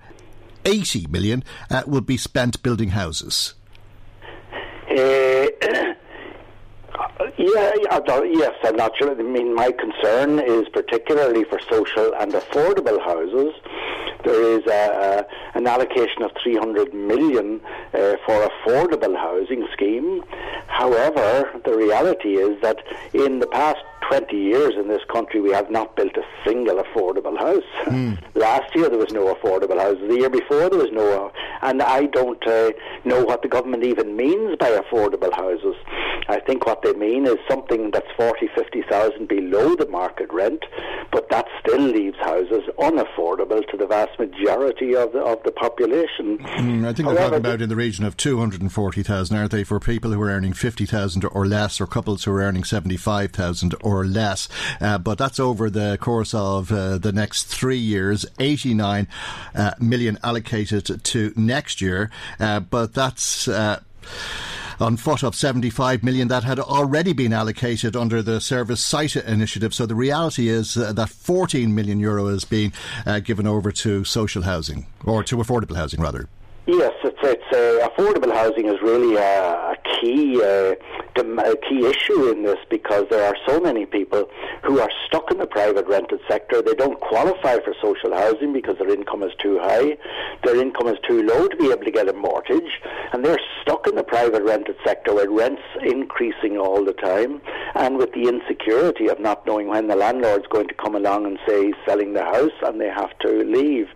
[0.66, 3.54] 80 million uh, will be spent building houses.
[7.40, 7.72] Yeah,
[8.26, 9.12] yes, I'm not sure.
[9.12, 13.54] I mean, my concern is particularly for social and affordable houses.
[14.26, 15.26] There is a,
[15.56, 17.62] a, an allocation of 300 million
[17.94, 20.22] uh, for affordable housing scheme.
[20.68, 22.84] However, the reality is that
[23.14, 23.80] in the past
[24.10, 27.64] 20 years in this country, we have not built a single affordable house.
[27.86, 28.22] Mm.
[28.36, 30.10] Last year there was no affordable houses.
[30.10, 31.32] The year before there was no,
[31.62, 32.72] and I don't uh,
[33.06, 35.76] know what the government even means by affordable houses.
[36.30, 40.64] I think what they mean is something that's 40, 50,000 below the market rent,
[41.12, 46.38] but that still leaves houses unaffordable to the vast majority of the, of the population.
[46.38, 49.80] Mm, I think However, they're talking about in the region of 240,000, aren't they, for
[49.80, 54.48] people who are earning 50,000 or less, or couples who are earning 75,000 or less.
[54.80, 59.08] Uh, but that's over the course of uh, the next three years, 89
[59.56, 62.12] uh, million allocated to next year.
[62.40, 63.80] Uh, but that's uh,
[64.80, 69.74] on foot of 75 million that had already been allocated under the Service Site initiative.
[69.74, 72.74] So the reality is uh, that 14 million euro is being
[73.06, 76.28] uh, given over to social housing or to affordable housing rather.
[76.66, 80.76] Yes, it's, it's uh, affordable housing is really a, a key uh,
[81.20, 84.30] a key issue in this because there are so many people
[84.64, 86.62] who are stuck in the private rented sector.
[86.62, 89.98] They don't qualify for social housing because their income is too high,
[90.44, 92.82] their income is too low to be able to get a mortgage,
[93.14, 97.42] and they're stuck in the private rented sector where rents increasing all the time,
[97.76, 101.40] and with the insecurity of not knowing when the landlord's going to come along and
[101.48, 103.88] say he's selling the house and they have to leave.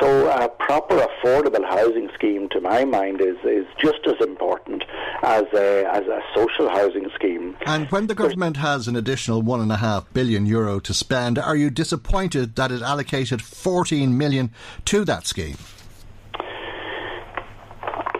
[0.00, 4.84] So a proper affordable housing scheme, to my mind, is is just as important
[5.26, 7.56] as a, as a social housing scheme.
[7.66, 11.36] And when the government has an additional one and a half billion euro to spend,
[11.36, 14.52] are you disappointed that it allocated 14 million
[14.84, 15.56] to that scheme?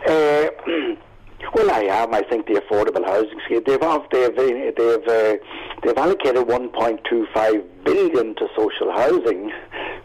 [0.09, 0.46] Uh,
[1.57, 2.15] well, I am.
[2.15, 5.37] I think the affordable housing scheme they've they've they've uh,
[5.83, 9.51] they've allocated 1.25 billion to social housing,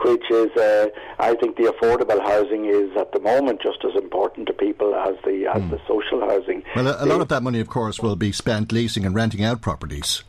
[0.05, 0.87] which is uh,
[1.19, 5.15] I think the affordable housing is at the moment just as important to people as
[5.25, 5.71] the as mm.
[5.71, 6.63] the social housing.
[6.73, 9.43] Well, a, a lot of that money, of course, will be spent leasing and renting
[9.43, 10.23] out properties.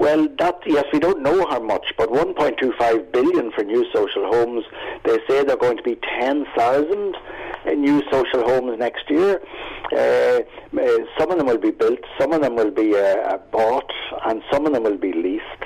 [0.00, 4.64] Well, that yes, we don't know how much, but 1.25 billion for new social homes.
[5.04, 7.16] They say they're going to be 10,000
[7.76, 9.40] new social homes next year.
[9.92, 10.40] Uh,
[10.80, 13.90] uh, some of them will be built, some of them will be uh, bought,
[14.26, 15.64] and some of them will be leased.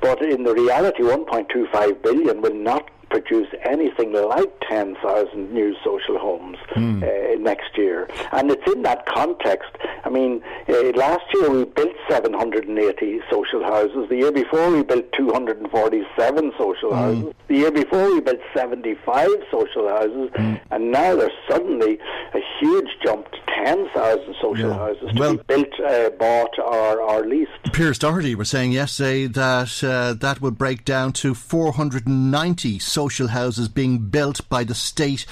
[0.00, 6.56] But in the reality, 1.25 billion will not produce anything like 10,000 new social homes
[6.70, 7.02] mm.
[7.02, 8.08] uh, next year.
[8.32, 9.70] And it's in that context.
[10.04, 14.08] I mean, uh, last year we built 780 social houses.
[14.08, 16.94] The year before we built 247 social mm.
[16.94, 17.34] houses.
[17.48, 20.30] The year before we built 75 social houses.
[20.30, 20.60] Mm.
[20.70, 21.98] And now there's suddenly
[22.34, 24.74] a huge jump to 10,000 social yeah.
[24.74, 27.50] houses to well, be built, uh, bought, or, or leased.
[27.72, 33.68] Pearse Doherty was saying yesterday that uh, that would break down to 490 social houses
[33.68, 35.26] being built by the state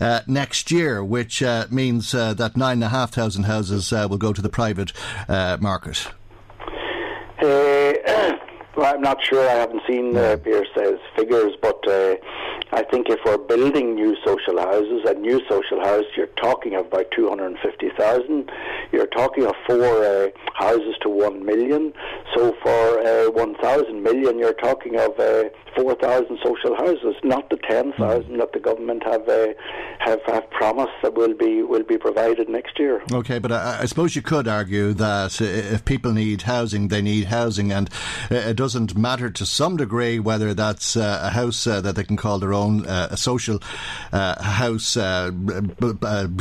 [0.00, 4.48] uh, next year, which uh, means uh, that 9,500 houses uh, will go to the
[4.48, 4.92] private
[5.28, 6.08] market.
[8.76, 9.48] Well, I'm not sure.
[9.48, 12.16] I haven't seen uh, Pearse's figures, but uh,
[12.74, 16.86] I think if we're building new social houses, a new social house, you're talking of
[16.86, 18.50] about 250,000.
[18.90, 21.92] You're talking of four uh, houses to one million.
[22.34, 25.44] So for uh, 1,000 million, you're talking of uh,
[25.76, 28.38] 4,000 social houses, not the 10,000 mm.
[28.38, 29.48] that the government have, uh,
[30.00, 33.02] have have promised that will be will be provided next year.
[33.12, 37.26] Okay, but I, I suppose you could argue that if people need housing, they need
[37.26, 37.90] housing, and
[38.30, 42.16] it doesn't matter to some degree whether that's uh, a house uh, that they can
[42.16, 43.62] call their own, uh, a social
[44.12, 45.30] uh, house uh,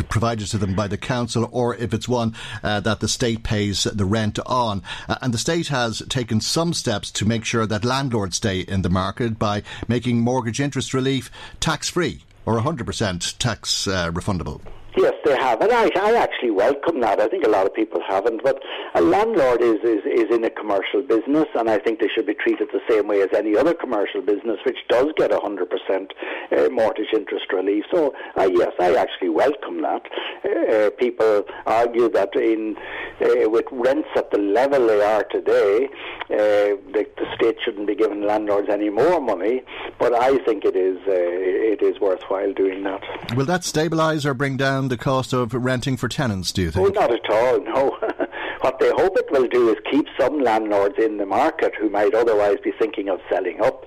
[0.09, 4.05] provided to them by the council, or if it's one that the state pays the
[4.05, 4.81] rent on.
[5.21, 8.89] and the state has taken some steps to make sure that landlords stay in the
[8.89, 11.29] market by making mortgage interest relief
[11.59, 14.61] tax free or 100% tax refundable.
[14.95, 17.19] Yes, they have, and I, I actually welcome that.
[17.19, 18.61] I think a lot of people haven't, but
[18.93, 22.35] a landlord is, is, is in a commercial business, and I think they should be
[22.35, 26.11] treated the same way as any other commercial business, which does get a 100%
[26.51, 27.85] uh, mortgage interest relief.
[27.91, 30.03] So, uh, yes, I actually welcome that.
[30.45, 32.75] Uh, people argue that in
[33.21, 35.89] uh, with rents at the level they are today,
[36.29, 39.61] uh, the, the, state shouldn't be giving landlords any more money.
[39.99, 43.01] But I think it is uh, it is worthwhile doing that.
[43.35, 46.51] Will that stabilise or bring down the cost of renting for tenants?
[46.51, 46.87] Do you think?
[46.87, 47.61] Oh, not at all.
[47.61, 47.97] No.
[48.61, 52.13] what they hope it will do is keep some landlords in the market who might
[52.13, 53.85] otherwise be thinking of selling up.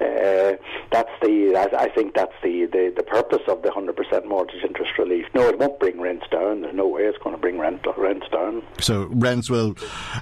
[0.00, 0.52] Uh,
[0.92, 1.56] that's the.
[1.56, 5.26] I think that's the, the, the purpose of the hundred percent mortgage interest relief.
[5.34, 6.60] No, it won't bring rents down.
[6.60, 8.62] There's no way it's going to bring rent rents down.
[8.80, 9.76] So rents will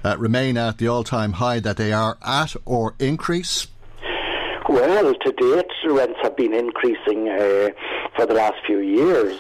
[0.05, 3.67] uh, remain at the all-time high that they are at, or increase.
[4.69, 7.69] Well, to date, rents have been increasing uh,
[8.17, 9.39] for the last few years.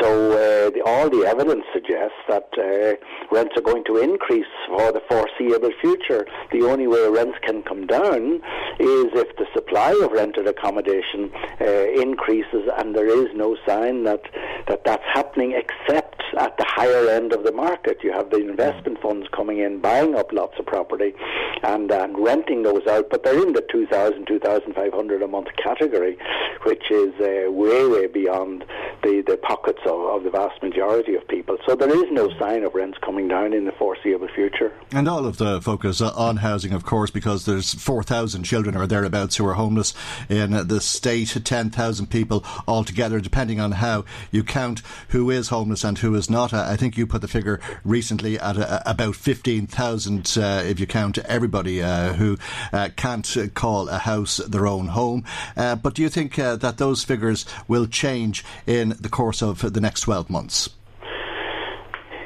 [0.00, 2.94] So uh, the, all the evidence suggests that uh,
[3.34, 6.26] rents are going to increase for the foreseeable future.
[6.52, 8.40] The only way rents can come down
[8.78, 11.64] is if the supply of rented accommodation uh,
[12.00, 14.22] increases, and there is no sign that,
[14.68, 17.98] that that's happening except at the higher end of the market.
[18.02, 21.14] You have the investment funds coming in, buying up lots of property
[21.62, 26.16] and, and renting those out, but they're in the 2,000, 2,500 a month category,
[26.64, 28.64] which is uh, way, way beyond
[29.02, 31.56] the, the pockets of, of the vast majority of people.
[31.66, 34.72] So there is no sign of rents coming down in the foreseeable future.
[34.92, 39.36] And all of the focus on housing, of course, because there's 4,000 children or thereabouts
[39.36, 39.94] who are homeless
[40.28, 45.98] in the state, 10,000 people altogether, depending on how you count who is homeless and
[45.98, 46.52] who is not.
[46.52, 51.18] I think you put the figure recently at a, about 15,000 uh, if you count
[51.18, 52.38] everybody uh, who
[52.72, 55.24] uh, can't call a house their own home.
[55.56, 59.72] Uh, but do you think uh, that those figures will change in the course of
[59.72, 60.70] the next 12 months?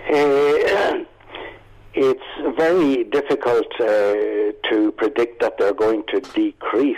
[0.08, 1.04] Uh,
[1.94, 6.96] it's very difficult uh, to predict that they're going to decrease.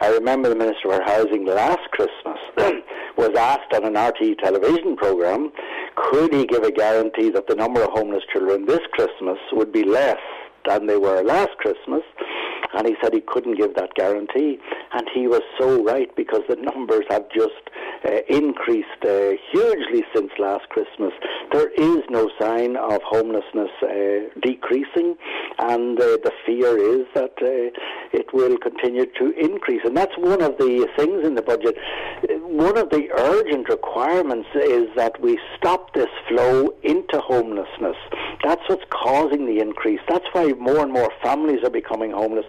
[0.00, 2.38] I remember the Minister for Housing last Christmas
[3.16, 5.50] was asked on an RTE television programme,
[5.96, 9.82] could he give a guarantee that the number of homeless children this Christmas would be
[9.82, 10.20] less
[10.66, 12.02] than they were last Christmas?
[12.74, 14.58] And he said he couldn't give that guarantee.
[14.92, 17.54] And he was so right because the numbers have just
[18.04, 21.12] uh, increased uh, hugely since last Christmas.
[21.52, 25.16] There is no sign of homelessness uh, decreasing,
[25.58, 27.72] and uh, the fear is that uh,
[28.12, 29.80] it will continue to increase.
[29.84, 31.76] And that's one of the things in the budget.
[32.42, 37.96] One of the urgent requirements is that we stop this flow into homelessness.
[38.44, 40.00] That's what's causing the increase.
[40.08, 42.46] That's why more and more families are becoming homeless.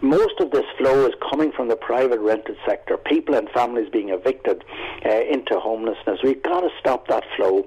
[0.00, 4.10] Most of this flow is coming from the private rented sector, people and families being
[4.10, 4.64] evicted
[5.06, 6.20] uh, into homelessness.
[6.22, 7.66] We've got to stop that flow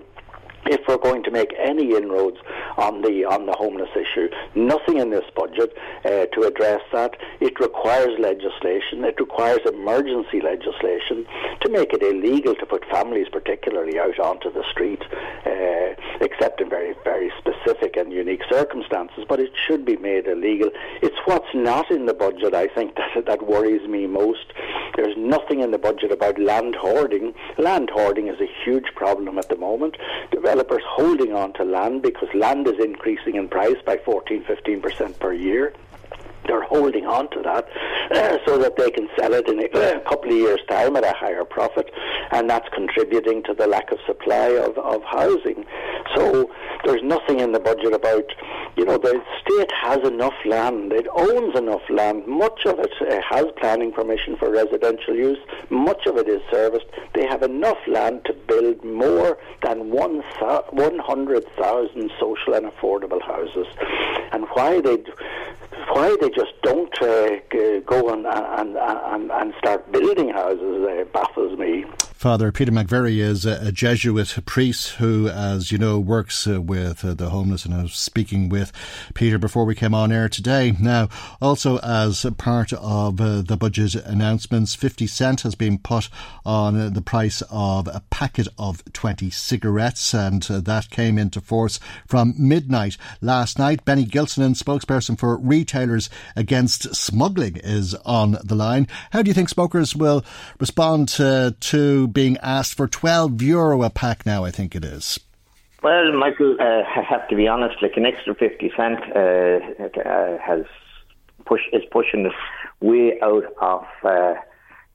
[0.69, 2.37] if we're going to make any inroads
[2.77, 4.29] on the on the homeless issue.
[4.55, 5.75] Nothing in this budget
[6.05, 7.15] uh, to address that.
[7.39, 9.03] It requires legislation.
[9.03, 11.25] It requires emergency legislation
[11.61, 15.01] to make it illegal to put families, particularly, out onto the street,
[15.45, 19.25] uh, except in very very specific and unique circumstances.
[19.27, 20.69] But it should be made illegal.
[21.01, 24.53] It's what's not in the budget, I think, that that worries me most.
[24.95, 27.33] There's nothing in the budget about land hoarding.
[27.57, 29.95] Land hoarding is a huge problem at the moment
[30.57, 35.31] developers holding on to land because land is increasing in price by 14, 15% per
[35.31, 35.71] year
[36.47, 37.67] they're holding on to that
[38.11, 41.13] uh, so that they can sell it in a, couple of years' time at a
[41.13, 41.91] higher profit,
[42.31, 45.65] and that's contributing to the lack of supply of, of housing.
[46.15, 46.49] So
[46.85, 48.25] there's nothing in the budget about,
[48.75, 53.19] you know, the state has enough land, it owns enough land, much of it uh,
[53.29, 56.85] has planning permission for residential use, much of it is serviced.
[57.13, 63.67] They have enough land to build more than 100,000 social and affordable houses.
[64.31, 64.97] And why they
[65.89, 67.37] why they just don't uh,
[67.85, 71.85] go and, and, and, and start building houses uh, baffles me.
[72.17, 77.13] Father Peter McVerry is a, Jesuit priest who, as you know, works uh, with uh,
[77.13, 77.63] the homeless.
[77.63, 78.71] And I was speaking with
[79.13, 80.73] Peter before we came on air today.
[80.79, 81.09] Now,
[81.39, 86.09] also as part of uh, the budget announcements, 50 cent has been put
[86.43, 92.33] on the price of a packet of 20 cigarettes, and that came into force from
[92.35, 93.85] midnight last night.
[93.85, 95.37] Benny Gillen, spokesperson for
[95.67, 98.87] Retailers Against Smuggling, is on the line.
[99.11, 100.23] How do you think smokers will
[100.59, 105.19] respond to being asked for 12 euro a pack now, I think it is.
[105.83, 110.37] Well, Michael, uh, I have to be honest, like an extra 50 cent uh, uh,
[110.39, 110.63] has
[111.45, 112.33] push, is pushing us
[112.79, 114.35] way out of uh,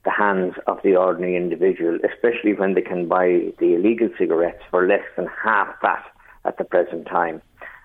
[0.05, 4.87] the hands of the ordinary individual, especially when they can buy the illegal cigarettes for
[4.87, 6.03] less than half that
[6.45, 7.41] at the present time.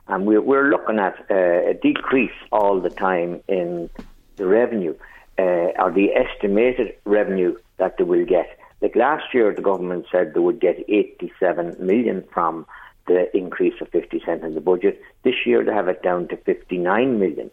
[0.09, 3.91] And we're, we're looking at uh, a decrease all the time in
[4.37, 4.95] the revenue,
[5.39, 10.35] uh, or the estimated revenue that they will get like last year, the government said
[10.35, 12.67] they would get 87 million from
[13.07, 15.01] the increase of 50 cent in the budget.
[15.25, 17.51] This year they have it down to 59 million.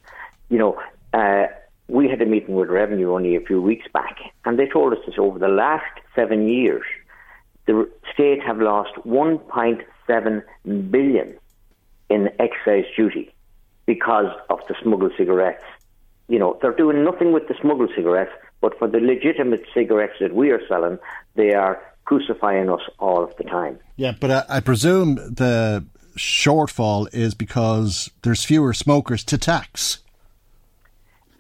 [0.49, 0.81] You know,
[1.13, 1.47] uh,
[1.87, 4.99] we had a meeting with Revenue only a few weeks back, and they told us
[5.05, 6.85] that over the last seven years,
[7.65, 10.43] the state have lost 1.7
[10.91, 11.37] billion
[12.09, 13.33] in excise duty
[13.85, 15.63] because of the smuggled cigarettes.
[16.27, 20.33] You know, they're doing nothing with the smuggled cigarettes, but for the legitimate cigarettes that
[20.33, 20.97] we are selling,
[21.35, 23.79] they are crucifying us all of the time.
[23.95, 25.85] Yeah, but I, I presume the
[26.17, 29.99] shortfall is because there's fewer smokers to tax.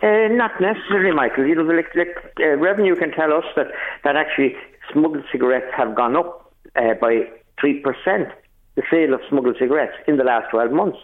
[0.03, 1.45] Uh, not necessarily, Michael.
[1.47, 3.67] You know, like, like uh, revenue can tell us that,
[4.03, 4.55] that actually
[4.91, 7.29] smuggled cigarettes have gone up uh, by
[7.63, 8.31] 3%,
[8.75, 10.97] the sale of smuggled cigarettes in the last 12 months.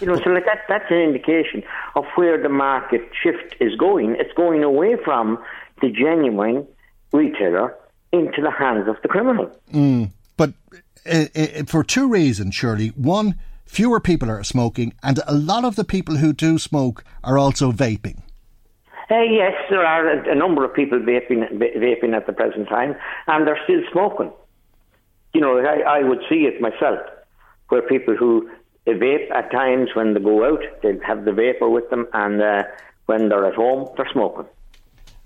[0.00, 1.62] You know, so like that, that's an indication
[1.94, 4.16] of where the market shift is going.
[4.18, 5.42] It's going away from
[5.80, 6.66] the genuine
[7.12, 7.74] retailer
[8.12, 9.50] into the hands of the criminal.
[9.72, 10.52] Mm, but
[11.10, 12.88] uh, uh, for two reasons, surely.
[12.88, 17.38] One, fewer people are smoking, and a lot of the people who do smoke are
[17.38, 18.22] also vaping.
[19.10, 22.96] Uh, yes, there are a, a, number of people vaping, vaping at the present time,
[23.28, 24.32] and they're still smoking.
[25.36, 26.98] You know, I, I would see it myself,
[27.68, 28.48] where people who
[28.86, 32.62] vape at times when they go out, they have the vapor with them, and uh,
[33.04, 34.46] when they're at home, they're smoking.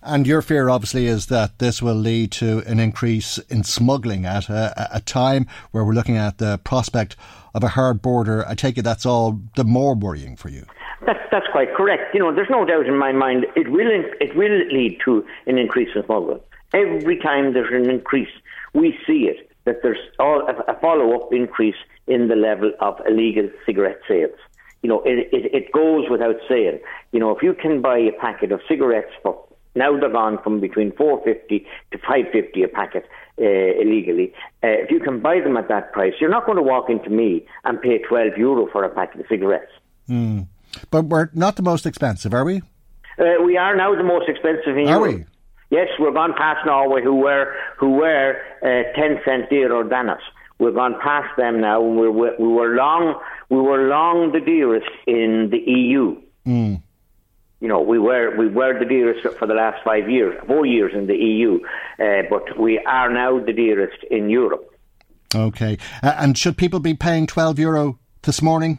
[0.02, 4.48] And your fear, obviously, is that this will lead to an increase in smuggling at
[4.48, 7.14] a, a, time where we're looking at the prospect
[7.54, 8.44] of a hard border.
[8.48, 10.66] I take it that's all the more worrying for you.
[11.06, 12.14] That's that's quite correct.
[12.14, 13.88] You know, there's no doubt in my mind it will
[14.20, 16.40] it will lead to an increase in smuggling.
[16.74, 18.32] Every time there's an increase,
[18.74, 21.76] we see it that there's all, a, a follow up increase
[22.06, 24.38] in the level of illegal cigarette sales.
[24.82, 26.80] You know, it, it, it goes without saying.
[27.12, 30.60] You know, if you can buy a packet of cigarettes for now they're gone from
[30.60, 33.08] between 450 to 550 a packet
[33.40, 34.32] uh, illegally.
[34.64, 37.08] Uh, if you can buy them at that price, you're not going to walk into
[37.08, 39.70] me and pay 12 euro for a packet of cigarettes.
[40.08, 40.48] Mm.
[40.90, 42.62] But we're not the most expensive, are we?
[43.18, 45.14] Uh, we are now the most expensive in are Europe.
[45.14, 45.24] we?
[45.70, 50.22] Yes, we've gone past Norway, who were who were uh, ten cent dearer than us.
[50.58, 51.80] We've gone past them now.
[51.80, 56.20] We were, we were long we were long the dearest in the EU.
[56.46, 56.82] Mm
[57.60, 60.92] you know, we were we were the dearest for the last five years, four years
[60.94, 61.60] in the EU,
[61.98, 64.74] uh, but we are now the dearest in Europe.
[65.34, 68.78] Okay, uh, and should people be paying twelve euro this morning?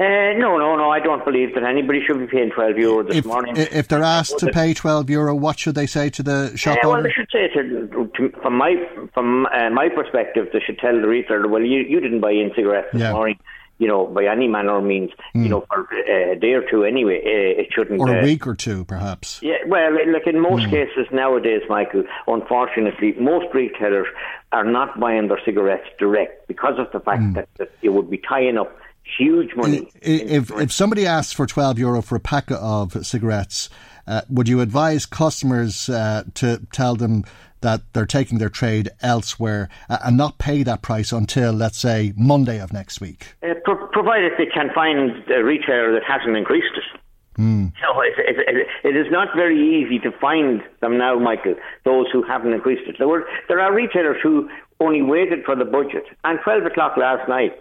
[0.00, 0.88] Uh, no, no, no.
[0.90, 3.54] I don't believe that anybody should be paying twelve euro this if, morning.
[3.56, 6.88] If they're asked to pay twelve euro, what should they say to the shop uh,
[6.88, 6.94] owner?
[6.94, 8.76] Well, they should say to, to from my
[9.12, 12.50] from uh, my perspective, they should tell the retailer, "Well, you, you didn't buy in
[12.56, 13.12] cigarettes this Yeah.
[13.12, 13.38] morning."
[13.76, 16.84] You know, by any manner or means, you know, for uh, a day or two
[16.84, 17.98] anyway, uh, it shouldn't.
[17.98, 19.40] or a uh, week or two, perhaps.
[19.42, 20.70] Yeah, well, like in most Hmm.
[20.70, 24.06] cases nowadays, Michael, unfortunately, most retailers
[24.52, 27.32] are not buying their cigarettes direct because of the fact Hmm.
[27.32, 28.70] that, that it would be tying up
[29.18, 29.88] huge money.
[30.02, 33.68] If if somebody asks for twelve euro for a packet of cigarettes,
[34.06, 37.24] uh, would you advise customers uh, to tell them
[37.60, 42.12] that they're taking their trade elsewhere uh, and not pay that price until, let's say,
[42.16, 43.34] Monday of next week?
[43.42, 47.00] Uh, pro- provided they can find a retailer that hasn't increased it.
[47.36, 47.66] Hmm.
[47.80, 51.54] So it, it, it, it is not very easy to find them now, Michael,
[51.84, 52.96] those who haven't increased it.
[52.98, 54.48] There, were, there are retailers who
[54.80, 56.04] only waited for the budget.
[56.24, 57.52] And 12 o'clock last night,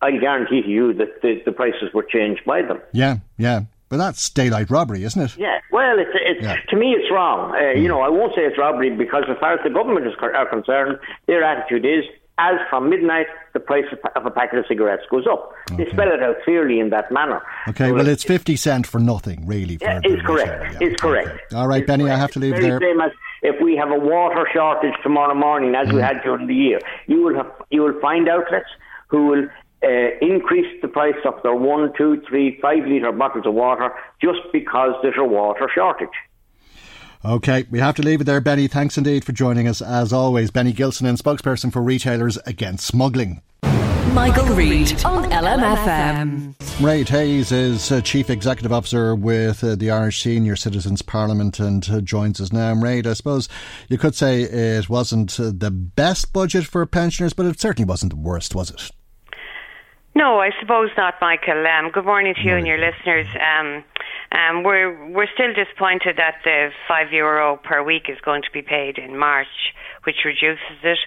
[0.00, 2.80] I guarantee to you that the, the prices were changed by them.
[2.92, 3.62] Yeah, yeah.
[3.88, 5.36] But that's daylight robbery, isn't it?
[5.38, 6.56] Yeah, well, it's, it's Yeah.
[6.68, 7.54] to me it's wrong.
[7.54, 10.14] Uh, You know, I won't say it's robbery because as far as the government is
[10.20, 12.04] co- are concerned, their attitude is
[12.40, 15.52] as from midnight the price of, of a packet of cigarettes goes up.
[15.76, 17.42] They spell it out clearly in that manner.
[17.68, 19.78] Okay, So well, it's 50 cent for nothing, really.
[19.78, 20.74] For Yeah, it's correct.
[20.74, 20.86] yeah.
[20.88, 21.52] It's correct.
[21.54, 22.80] All right, Benny, I have to leave it Very there.
[22.80, 23.10] same as
[23.42, 25.94] if we have a water shortage tomorrow morning, as Mm.
[25.94, 28.68] we had during the year, you will have you will find outlets
[29.08, 29.48] who will
[29.82, 29.88] uh,
[30.20, 34.94] increase the price of their one, two, three, five litre bottles of water just because
[35.02, 36.08] there's a water shortage.
[37.24, 38.68] Okay, we have to leave it there, Benny.
[38.68, 40.50] Thanks indeed for joining us, as always.
[40.52, 43.42] Benny Gillen, and spokesperson for Retailers Against Smuggling.
[44.14, 46.54] Michael Reade on LMFM.
[46.78, 51.88] Mairead Hayes is uh, Chief Executive Officer with uh, the Irish Senior Citizens Parliament and
[51.90, 52.72] uh, joins us now.
[52.74, 53.48] Mairead, I suppose
[53.88, 58.12] you could say it wasn't uh, the best budget for pensioners, but it certainly wasn't
[58.12, 58.90] the worst, was it?
[60.18, 61.64] No, I suppose not, Michael.
[61.64, 63.28] Um, good morning to you and your listeners.
[63.38, 63.84] Um,
[64.32, 68.60] um, we're we're still disappointed that the five euro per week is going to be
[68.60, 69.46] paid in March,
[70.02, 70.98] which reduces it.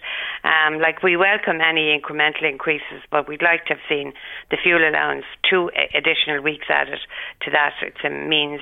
[0.46, 4.14] Um, like we welcome any incremental increases, but we'd like to have seen
[4.50, 7.00] the fuel allowance two additional weeks added
[7.42, 7.74] to that.
[7.82, 8.62] It's a means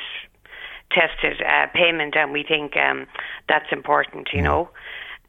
[0.90, 3.06] tested uh, payment, and we think um,
[3.48, 4.30] that's important.
[4.34, 4.70] You know.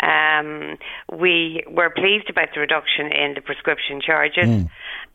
[0.02, 0.78] Um,
[1.12, 4.48] we were pleased about the reduction in the prescription charges.
[4.48, 4.70] Mm.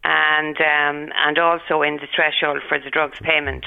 [0.07, 3.65] And um, and also in the threshold for the drugs payment,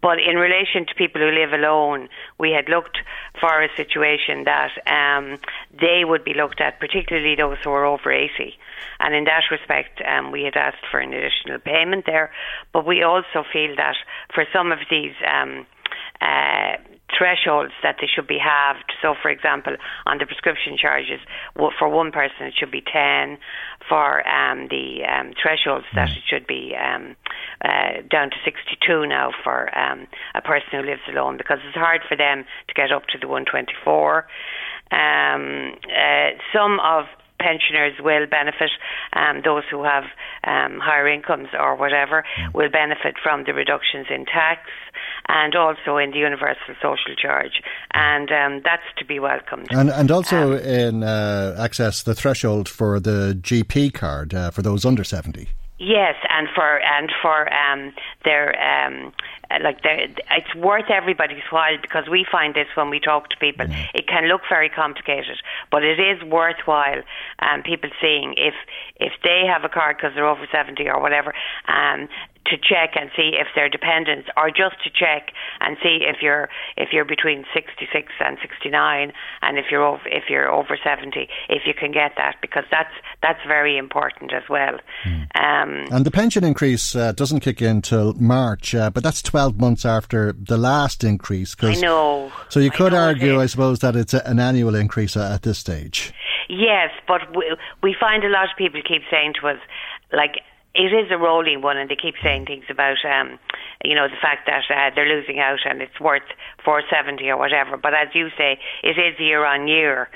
[0.00, 2.98] but in relation to people who live alone, we had looked
[3.40, 5.38] for a situation that um,
[5.80, 8.58] they would be looked at, particularly those who are over 80.
[8.98, 12.32] And in that respect, um, we had asked for an additional payment there.
[12.72, 13.96] But we also feel that
[14.34, 15.66] for some of these um,
[16.20, 16.76] uh,
[17.20, 18.92] thresholds that they should be halved.
[19.02, 19.76] So, for example,
[20.06, 21.20] on the prescription charges,
[21.54, 23.36] for one person it should be 10.
[23.88, 27.16] For um, the um, thresholds, that it should be um,
[27.64, 32.00] uh, down to 62 now for um, a person who lives alone because it's hard
[32.08, 34.26] for them to get up to the 124.
[34.92, 37.06] Um, uh, some of
[37.40, 38.70] pensioners will benefit,
[39.14, 40.04] um, those who have
[40.44, 44.68] um, higher incomes or whatever will benefit from the reductions in tax
[45.28, 47.62] and also in the universal social charge,
[47.94, 49.68] and um, that's to be welcomed.
[49.70, 54.84] And and also in uh, access the threshold for the GP card uh, for those
[54.84, 55.48] under seventy.
[55.78, 57.94] Yes, and for and for um,
[58.24, 59.12] their um,
[59.62, 63.66] like it's worth everybody's while because we find this when we talk to people.
[63.66, 63.86] Mm.
[63.94, 65.38] It can look very complicated,
[65.70, 67.02] but it is worthwhile.
[67.40, 68.54] Um, people seeing if
[68.96, 71.34] if they have a card because they're over seventy or whatever,
[71.66, 72.08] um,
[72.46, 76.48] to check and see if they're dependents, or just to check and see if you're
[76.76, 79.12] if you're between 66 and 69,
[79.42, 82.92] and if you're over if you're over 70, if you can get that, because that's
[83.22, 84.78] that's very important as well.
[85.04, 85.22] Mm.
[85.34, 89.60] Um, and the pension increase uh, doesn't kick in till March, uh, but that's 12
[89.60, 91.54] months after the last increase.
[91.60, 92.32] I know.
[92.48, 95.58] So you could I argue, I suppose, that it's a, an annual increase at this
[95.58, 96.12] stage.
[96.48, 99.58] Yes, but we, we find a lot of people keep saying to us,
[100.12, 100.42] like
[100.74, 103.38] it is a rolling one, and they keep saying things about, um,
[103.84, 106.22] you know, the fact that uh, they're losing out and it's worth
[106.64, 107.76] 470 or whatever.
[107.76, 110.08] But as you say, it is year on year.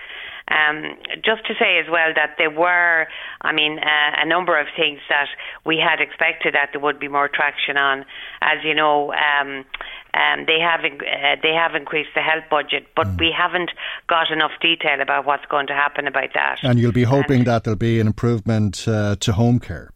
[0.46, 3.06] Um, just to say as well that there were,
[3.40, 5.28] I mean, uh, a number of things that
[5.64, 8.04] we had expected that there would be more traction on.
[8.42, 9.64] As you know, um,
[10.12, 13.18] um, they have uh, they have increased the health budget, but mm.
[13.18, 13.70] we haven't
[14.06, 16.58] got enough detail about what's going to happen about that.
[16.62, 19.93] And you'll be hoping and, that there'll be an improvement uh, to home care.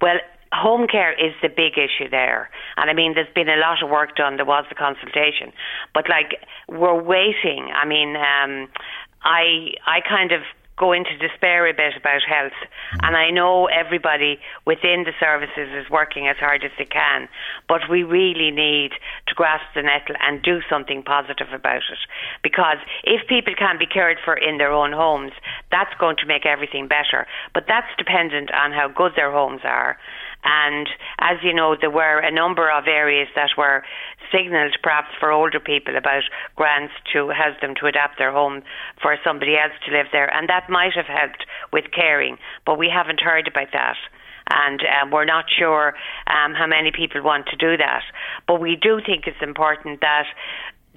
[0.00, 0.16] Well,
[0.52, 2.50] home care is the big issue there.
[2.76, 4.36] And I mean, there's been a lot of work done.
[4.36, 5.52] There was the consultation.
[5.94, 7.70] But like, we're waiting.
[7.74, 8.68] I mean, um,
[9.22, 10.42] I, I kind of
[10.80, 12.56] go into despair a bit about health.
[12.96, 13.06] Mm.
[13.06, 17.28] And I know everybody within the services is working as hard as they can,
[17.68, 18.92] but we really need
[19.28, 22.00] to grasp the nettle and do something positive about it.
[22.42, 25.32] Because if people can be cared for in their own homes,
[25.70, 27.26] that's going to make everything better.
[27.52, 29.98] But that's dependent on how good their homes are
[30.44, 30.88] and
[31.18, 33.82] as you know, there were a number of areas that were
[34.32, 36.22] signalled perhaps for older people about
[36.56, 38.62] grants to help them to adapt their home
[39.00, 40.32] for somebody else to live there.
[40.32, 43.96] And that might have helped with caring, but we haven't heard about that
[44.50, 45.94] and um, we're not sure
[46.26, 48.02] um, how many people want to do that.
[48.46, 50.26] But we do think it's important that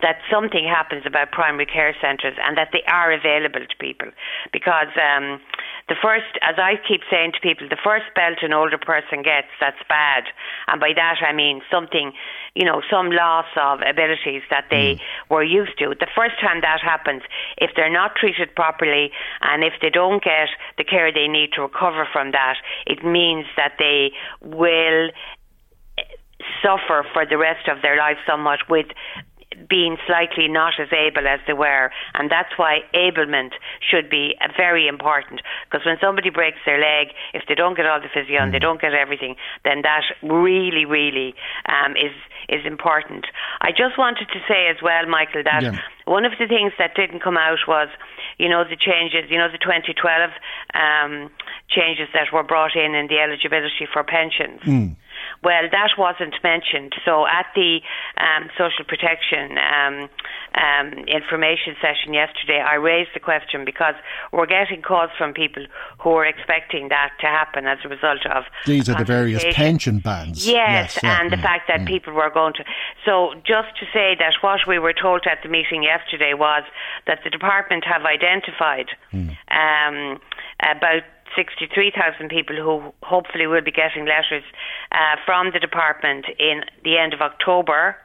[0.04, 4.12] that something happens about primary care centres and that they are available to people
[4.52, 5.40] because um,
[5.88, 9.48] the first, as I keep saying to people, the first belt an older person gets,
[9.60, 10.24] that's bad.
[10.68, 12.12] And by that I mean something,
[12.54, 15.00] you know, some loss of abilities that they mm.
[15.32, 15.96] were used to.
[15.98, 17.24] The first time that happens,
[17.58, 19.12] if they're not treated properly
[19.42, 22.56] and if they don't get the care they need to recover from that,
[22.86, 24.12] it means that they
[24.42, 25.10] will
[26.62, 28.88] suffer for the rest of their life somewhat with
[29.70, 31.92] being slightly not as able as they were.
[32.14, 35.42] And that's why ablement should be very important.
[35.66, 38.58] Because when somebody breaks their leg, if they don't get all the physio and they
[38.58, 38.68] mm.
[38.68, 41.36] don't get everything, then that really, really
[41.68, 42.14] um, is
[42.50, 43.26] is important.
[43.62, 45.80] I just wanted to say as well, Michael, that yeah.
[46.06, 47.88] one of the things that didn't come out was,
[48.38, 49.96] you know, the changes, you know, the 2012
[50.76, 51.32] um,
[51.70, 54.60] changes that were brought in in the eligibility for pensions.
[54.62, 54.96] Mm.
[55.44, 56.94] Well, that wasn't mentioned.
[57.04, 57.82] So at the
[58.18, 60.10] um, social protection um,
[60.56, 63.96] um, information session yesterday, I raised the question because
[64.32, 65.66] we're getting calls from people
[66.00, 70.00] who are expecting that to happen as a result of these are the various pension
[70.00, 70.48] bands.
[70.48, 71.88] Yes, yes yeah, and the mm, fact that mm.
[71.88, 72.64] people were going to.
[73.06, 76.64] So just to say that what we were told at the meeting yesterday was
[77.08, 79.36] that the department have identified mm.
[79.52, 80.22] um,
[80.62, 81.04] about
[81.36, 84.44] 63,000 people who hopefully will be getting letters
[84.92, 87.96] uh, from the department in the end of October.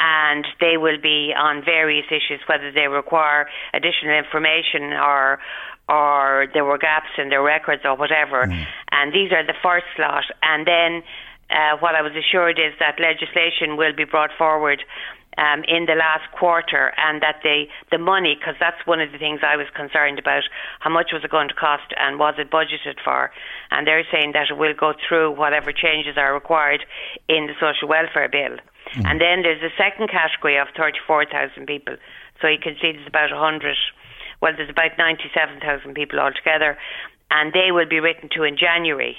[0.00, 5.40] And they will be on various issues, whether they require additional information or
[5.88, 8.46] or there were gaps in their records or whatever.
[8.46, 8.66] Mm.
[8.92, 10.24] And these are the first lot.
[10.42, 11.02] And then
[11.50, 14.84] uh, what I was assured is that legislation will be brought forward
[15.38, 19.18] um, in the last quarter, and that they the money, because that's one of the
[19.18, 20.42] things I was concerned about.
[20.80, 23.30] How much was it going to cost, and was it budgeted for?
[23.70, 26.84] And they're saying that it will go through whatever changes are required
[27.28, 28.58] in the social welfare bill.
[28.98, 29.06] Mm.
[29.06, 31.96] And then there's a second category of 34,000 people.
[32.42, 33.76] So you can see there's about 100.
[34.40, 36.76] Well, there's about 97,000 people altogether,
[37.30, 39.16] and they will be written to in January.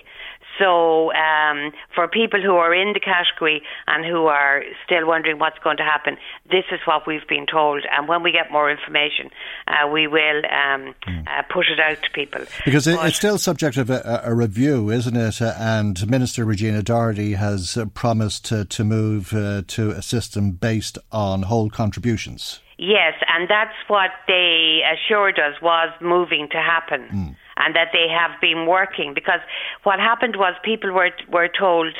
[0.57, 5.59] So, um, for people who are in the category and who are still wondering what's
[5.59, 6.17] going to happen,
[6.49, 7.85] this is what we've been told.
[7.91, 9.29] And when we get more information,
[9.67, 11.27] uh, we will um, mm.
[11.27, 12.41] uh, push it out to people.
[12.65, 15.41] Because it's still subject of a, a review, isn't it?
[15.41, 20.97] And Minister Regina Doherty has uh, promised to, to move uh, to a system based
[21.11, 22.59] on whole contributions.
[22.77, 27.09] Yes, and that's what they assured us was moving to happen.
[27.11, 27.35] Mm.
[27.59, 29.41] And that they have been working because
[29.83, 31.93] what happened was people were were told,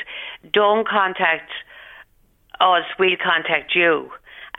[0.52, 1.50] "Don't contact
[2.60, 4.10] us, we'll contact you."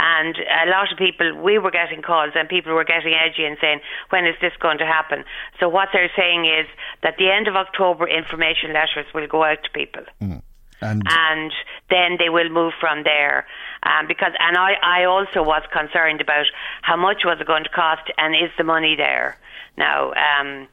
[0.01, 3.55] And a lot of people, we were getting calls and people were getting edgy and
[3.61, 5.23] saying, when is this going to happen?
[5.59, 6.65] So what they're saying is
[7.03, 10.01] that the end of October, information letters will go out to people.
[10.19, 10.41] Mm.
[10.81, 11.51] And, and
[11.91, 13.45] then they will move from there.
[13.83, 16.47] Um, because, and I, I also was concerned about
[16.81, 19.37] how much was it going to cost and is the money there
[19.77, 20.13] now?
[20.13, 20.67] Um,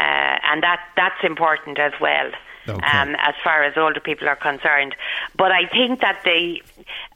[0.00, 2.30] and that, that's important as well.
[2.68, 2.98] Okay.
[2.98, 4.94] Um, as far as older people are concerned.
[5.36, 6.60] But I think that they,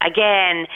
[0.01, 0.67] again,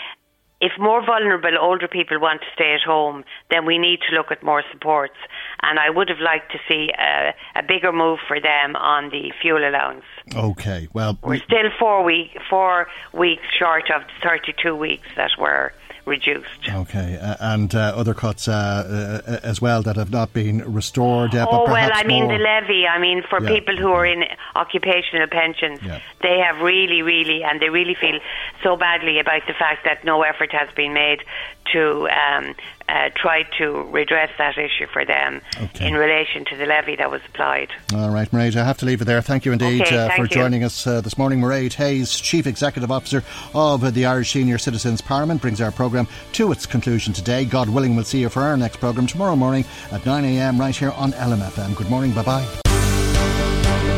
[0.61, 4.31] if more vulnerable older people want to stay at home, then we need to look
[4.31, 5.17] at more supports.
[5.63, 9.33] And I would have liked to see a, a bigger move for them on the
[9.41, 10.05] fuel allowance.
[10.35, 15.73] Okay, well, we're still four week four weeks short of the thirty-two weeks that were
[16.09, 16.69] reduced.
[16.69, 21.35] Okay, uh, and uh, other cuts uh, uh, as well that have not been restored.
[21.35, 22.37] oh well, I mean more.
[22.37, 22.87] the levy.
[22.87, 23.49] I mean for yeah.
[23.49, 24.25] people who are in
[24.57, 26.01] occupational pensions, yeah.
[26.23, 28.19] they have really, really, and they really feel
[28.63, 31.23] so badly about the fact that no effort has been made
[31.73, 32.55] to um,
[32.89, 35.87] uh, try to redress that issue for them okay.
[35.87, 37.71] in relation to the levy that was applied.
[37.95, 39.21] All right, Mairead, I have to leave it there.
[39.21, 40.29] Thank you indeed okay, uh, for you.
[40.29, 41.41] joining us uh, this morning.
[41.41, 43.23] Mairead Hayes, Chief Executive Officer
[43.55, 47.45] of the Irish Senior Citizens Parliament, brings our programme to its conclusion today.
[47.45, 50.93] God willing, we'll see you for our next programme tomorrow morning at 9am right here
[50.93, 51.77] on LMFM.
[51.77, 53.98] Good morning, bye bye.